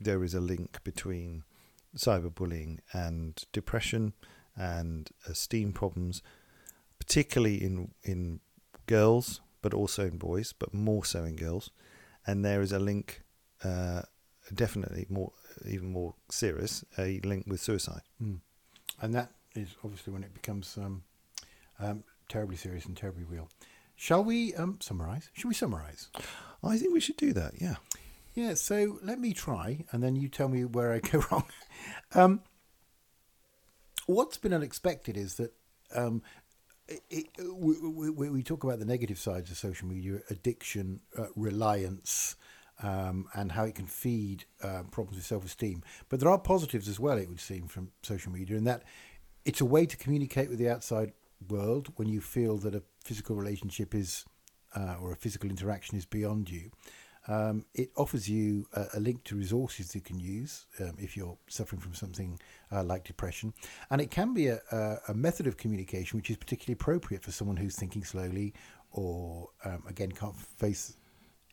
there 0.00 0.22
is 0.22 0.34
a 0.34 0.40
link 0.40 0.82
between 0.84 1.42
cyberbullying 1.96 2.78
and 2.92 3.44
depression 3.52 4.12
and 4.54 5.10
esteem 5.28 5.72
problems, 5.72 6.22
particularly 7.06 7.62
in 7.62 7.92
in 8.02 8.40
girls, 8.86 9.40
but 9.62 9.74
also 9.74 10.04
in 10.06 10.18
boys, 10.18 10.52
but 10.52 10.74
more 10.74 11.04
so 11.04 11.24
in 11.24 11.36
girls. 11.36 11.70
And 12.26 12.44
there 12.44 12.60
is 12.60 12.72
a 12.72 12.78
link, 12.78 13.22
uh, 13.64 14.02
definitely 14.52 15.06
more, 15.08 15.32
even 15.64 15.92
more 15.92 16.14
serious, 16.30 16.84
a 16.98 17.20
link 17.20 17.44
with 17.46 17.60
suicide. 17.60 18.02
Mm. 18.20 18.40
And 19.00 19.14
that 19.14 19.30
is 19.54 19.76
obviously 19.84 20.12
when 20.12 20.24
it 20.24 20.34
becomes 20.34 20.76
um, 20.76 21.02
um, 21.78 22.04
terribly 22.28 22.56
serious 22.56 22.84
and 22.86 22.96
terribly 22.96 23.24
real. 23.24 23.48
Shall 23.94 24.24
we 24.24 24.54
um, 24.54 24.78
summarise? 24.80 25.30
Shall 25.32 25.48
we 25.48 25.54
summarise? 25.54 26.08
I 26.62 26.76
think 26.78 26.92
we 26.92 27.00
should 27.00 27.16
do 27.16 27.32
that. 27.32 27.54
Yeah. 27.60 27.76
Yeah, 28.34 28.52
so 28.54 28.98
let 29.02 29.18
me 29.18 29.32
try, 29.32 29.86
and 29.92 30.02
then 30.02 30.14
you 30.14 30.28
tell 30.28 30.48
me 30.48 30.64
where 30.64 30.92
I 30.92 30.98
go 30.98 31.24
wrong. 31.30 31.44
Um, 32.14 32.42
what's 34.06 34.36
been 34.36 34.52
unexpected 34.52 35.16
is 35.16 35.36
that 35.36 35.54
um, 35.94 36.22
it, 36.88 37.26
we, 37.52 38.10
we, 38.10 38.30
we 38.30 38.42
talk 38.42 38.64
about 38.64 38.78
the 38.78 38.84
negative 38.84 39.18
sides 39.18 39.50
of 39.50 39.56
social 39.56 39.88
media 39.88 40.20
addiction, 40.30 41.00
uh, 41.18 41.26
reliance, 41.34 42.36
um, 42.82 43.26
and 43.34 43.52
how 43.52 43.64
it 43.64 43.74
can 43.74 43.86
feed 43.86 44.44
uh, 44.62 44.82
problems 44.90 45.16
with 45.16 45.24
self 45.24 45.44
esteem. 45.44 45.82
But 46.08 46.20
there 46.20 46.30
are 46.30 46.38
positives 46.38 46.88
as 46.88 47.00
well, 47.00 47.18
it 47.18 47.28
would 47.28 47.40
seem, 47.40 47.68
from 47.68 47.90
social 48.02 48.32
media, 48.32 48.56
in 48.56 48.64
that 48.64 48.82
it's 49.44 49.60
a 49.60 49.64
way 49.64 49.86
to 49.86 49.96
communicate 49.96 50.50
with 50.50 50.58
the 50.58 50.68
outside 50.68 51.12
world 51.48 51.92
when 51.96 52.08
you 52.08 52.20
feel 52.20 52.56
that 52.58 52.74
a 52.74 52.82
physical 53.02 53.36
relationship 53.36 53.94
is 53.94 54.24
uh, 54.74 54.96
or 55.00 55.12
a 55.12 55.16
physical 55.16 55.48
interaction 55.48 55.96
is 55.96 56.04
beyond 56.04 56.50
you. 56.50 56.70
Um, 57.28 57.64
it 57.74 57.90
offers 57.96 58.28
you 58.28 58.66
a, 58.72 58.86
a 58.94 59.00
link 59.00 59.24
to 59.24 59.36
resources 59.36 59.94
you 59.94 60.00
can 60.00 60.18
use 60.18 60.66
um, 60.80 60.94
if 60.98 61.16
you're 61.16 61.36
suffering 61.48 61.80
from 61.80 61.94
something 61.94 62.38
uh, 62.72 62.84
like 62.84 63.04
depression. 63.04 63.52
And 63.90 64.00
it 64.00 64.10
can 64.10 64.32
be 64.32 64.48
a, 64.48 64.60
a, 64.70 64.98
a 65.08 65.14
method 65.14 65.46
of 65.46 65.56
communication 65.56 66.18
which 66.18 66.30
is 66.30 66.36
particularly 66.36 66.74
appropriate 66.74 67.24
for 67.24 67.32
someone 67.32 67.56
who's 67.56 67.76
thinking 67.76 68.04
slowly 68.04 68.54
or, 68.92 69.48
um, 69.64 69.82
again, 69.88 70.12
can't 70.12 70.36
face 70.36 70.96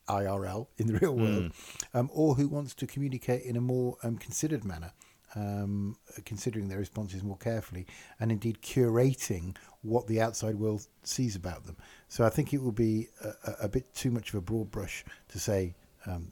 IRL 0.08 0.66
in 0.78 0.86
the 0.86 0.98
real 1.00 1.16
world, 1.16 1.52
um, 1.92 2.10
or 2.12 2.34
who 2.34 2.48
wants 2.48 2.74
to 2.74 2.86
communicate 2.86 3.42
in 3.42 3.56
a 3.56 3.60
more 3.60 3.96
um, 4.02 4.16
considered 4.16 4.64
manner. 4.64 4.92
Um, 5.36 5.96
considering 6.24 6.68
their 6.68 6.78
responses 6.78 7.24
more 7.24 7.36
carefully 7.38 7.86
and 8.20 8.30
indeed 8.30 8.58
curating 8.62 9.56
what 9.82 10.06
the 10.06 10.20
outside 10.20 10.54
world 10.54 10.86
sees 11.02 11.34
about 11.34 11.64
them. 11.66 11.76
So 12.08 12.24
I 12.24 12.30
think 12.30 12.54
it 12.54 12.62
will 12.62 12.70
be 12.70 13.08
a, 13.20 13.64
a- 13.64 13.68
bit 13.68 13.92
too 13.94 14.12
much 14.12 14.28
of 14.28 14.36
a 14.36 14.40
broad 14.40 14.70
brush 14.70 15.04
to 15.30 15.40
say 15.40 15.74
um, 16.06 16.30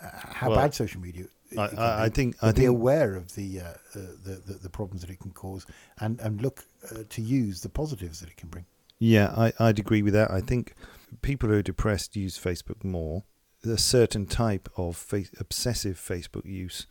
how 0.00 0.50
Well, 0.50 0.58
bad 0.58 0.74
social 0.74 1.00
media. 1.00 1.26
I- 1.56 1.62
I- 1.62 2.04
I 2.04 2.08
think- 2.10 2.36
I 2.42 2.52
be 2.52 2.56
think- 2.58 2.68
aware 2.68 3.16
of 3.16 3.34
the, 3.34 3.60
uh, 3.60 3.64
uh, 3.64 3.74
the, 3.94 4.42
the 4.46 4.54
the 4.64 4.70
problems 4.70 5.00
that 5.00 5.10
it 5.10 5.18
can 5.20 5.32
cause 5.32 5.64
and 5.98 6.20
and 6.20 6.42
look 6.42 6.66
uh, 6.92 7.04
to 7.08 7.22
use 7.22 7.62
the 7.62 7.68
positives 7.70 8.20
that 8.20 8.28
it 8.28 8.36
can 8.36 8.50
bring. 8.50 8.66
Yeah, 8.98 9.32
I, 9.36 9.52
I'd 9.58 9.78
agree 9.78 10.02
with 10.02 10.12
that. 10.12 10.30
I 10.30 10.42
think 10.42 10.74
people 11.22 11.48
who 11.48 11.54
are 11.56 11.62
depressed 11.62 12.16
use 12.16 12.38
Facebook 12.38 12.84
more. 12.84 13.24
A 13.64 13.78
certain 13.78 14.26
type 14.26 14.68
of 14.76 14.96
fa- 14.96 15.24
obsessive 15.38 15.96
Facebook 15.98 16.44
use 16.46 16.86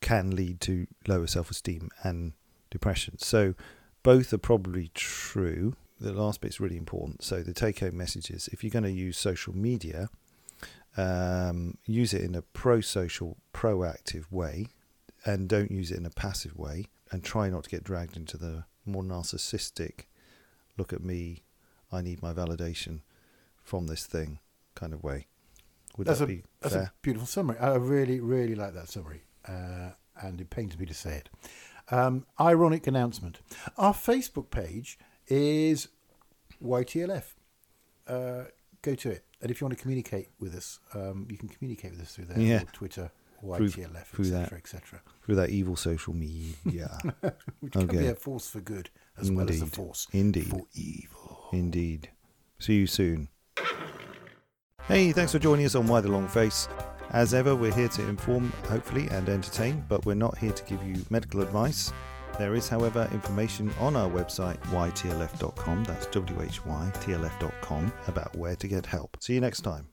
can 0.00 0.30
lead 0.34 0.60
to 0.62 0.86
lower 1.06 1.26
self 1.26 1.50
esteem 1.50 1.90
and 2.02 2.32
depression. 2.70 3.18
So 3.18 3.54
both 4.02 4.32
are 4.32 4.38
probably 4.38 4.90
true. 4.94 5.76
The 6.00 6.12
last 6.12 6.40
bit's 6.40 6.60
really 6.60 6.76
important. 6.78 7.22
So 7.22 7.42
the 7.42 7.52
take 7.52 7.80
home 7.80 7.96
message 7.96 8.30
is 8.30 8.48
if 8.48 8.64
you're 8.64 8.70
going 8.70 8.84
to 8.84 8.90
use 8.90 9.18
social 9.18 9.54
media, 9.54 10.08
um, 10.96 11.76
use 11.86 12.14
it 12.14 12.22
in 12.22 12.34
a 12.34 12.42
pro 12.42 12.80
social, 12.80 13.36
proactive 13.52 14.30
way 14.30 14.68
and 15.24 15.48
don't 15.48 15.70
use 15.70 15.90
it 15.90 15.98
in 15.98 16.06
a 16.06 16.10
passive 16.10 16.56
way 16.56 16.86
and 17.10 17.22
try 17.22 17.50
not 17.50 17.64
to 17.64 17.70
get 17.70 17.84
dragged 17.84 18.16
into 18.16 18.36
the 18.38 18.64
more 18.86 19.02
narcissistic 19.02 20.04
look 20.78 20.92
at 20.92 21.02
me, 21.02 21.42
I 21.92 22.00
need 22.00 22.22
my 22.22 22.32
validation 22.32 23.00
from 23.62 23.86
this 23.86 24.06
thing 24.06 24.38
kind 24.74 24.92
of 24.94 25.02
way. 25.02 25.26
Would 25.96 26.06
That's 26.06 26.20
that 26.20 26.24
a 26.24 26.28
be 26.28 26.44
that's 26.60 26.74
fair? 26.74 26.84
a 26.84 26.92
beautiful 27.02 27.26
summary. 27.26 27.58
I 27.58 27.74
really 27.74 28.20
really 28.20 28.54
like 28.54 28.74
that 28.74 28.88
summary, 28.88 29.22
uh, 29.50 29.90
and 30.26 30.40
it 30.40 30.50
pains 30.50 30.78
me 30.78 30.86
to 30.86 30.94
say 30.94 31.16
it. 31.16 31.28
Um, 31.90 32.26
ironic 32.40 32.86
announcement: 32.86 33.40
Our 33.76 33.92
Facebook 33.94 34.50
page 34.50 34.98
is 35.26 35.88
YTLF. 36.62 37.24
Uh, 38.06 38.44
go 38.82 38.94
to 38.94 39.10
it, 39.10 39.24
and 39.40 39.50
if 39.50 39.60
you 39.60 39.66
want 39.66 39.76
to 39.76 39.82
communicate 39.82 40.28
with 40.38 40.54
us, 40.54 40.78
um, 40.94 41.26
you 41.30 41.36
can 41.36 41.48
communicate 41.48 41.92
with 41.92 42.00
us 42.02 42.14
through 42.14 42.26
there, 42.26 42.38
Yeah. 42.40 42.62
Twitter, 42.72 43.10
YTLF, 43.44 44.18
etc., 44.18 44.58
etc. 44.58 45.00
Through 45.24 45.36
that 45.36 45.50
evil 45.50 45.74
social 45.76 46.14
media. 46.14 46.96
Which 47.60 47.72
can 47.72 47.86
be 47.86 48.06
a 48.06 48.14
force 48.14 48.48
for 48.48 48.60
good 48.60 48.90
as 49.18 49.30
well 49.30 49.48
as 49.50 49.62
a 49.62 49.66
force 49.66 50.06
Indeed. 50.12 50.46
for 50.48 50.62
evil. 50.74 51.48
Indeed. 51.52 52.10
See 52.58 52.74
you 52.74 52.86
soon. 52.86 53.28
Hey, 54.86 55.12
thanks 55.12 55.32
for 55.32 55.38
joining 55.38 55.64
us 55.66 55.74
on 55.74 55.86
Why 55.86 56.00
the 56.00 56.08
Long 56.08 56.28
Face. 56.28 56.68
As 57.12 57.34
ever, 57.34 57.56
we're 57.56 57.74
here 57.74 57.88
to 57.88 58.08
inform, 58.08 58.52
hopefully, 58.68 59.08
and 59.08 59.28
entertain, 59.28 59.84
but 59.88 60.06
we're 60.06 60.14
not 60.14 60.38
here 60.38 60.52
to 60.52 60.64
give 60.64 60.82
you 60.84 61.04
medical 61.10 61.40
advice. 61.40 61.92
There 62.38 62.54
is, 62.54 62.68
however, 62.68 63.08
information 63.12 63.72
on 63.80 63.96
our 63.96 64.08
website, 64.08 64.58
ytlf.com, 64.68 65.84
that's 65.84 66.06
W 66.06 66.42
H 66.42 66.64
Y 66.64 66.92
T 67.00 67.12
L 67.12 67.24
F.com, 67.24 67.92
about 68.06 68.34
where 68.36 68.54
to 68.56 68.68
get 68.68 68.86
help. 68.86 69.16
See 69.20 69.34
you 69.34 69.40
next 69.40 69.62
time. 69.62 69.88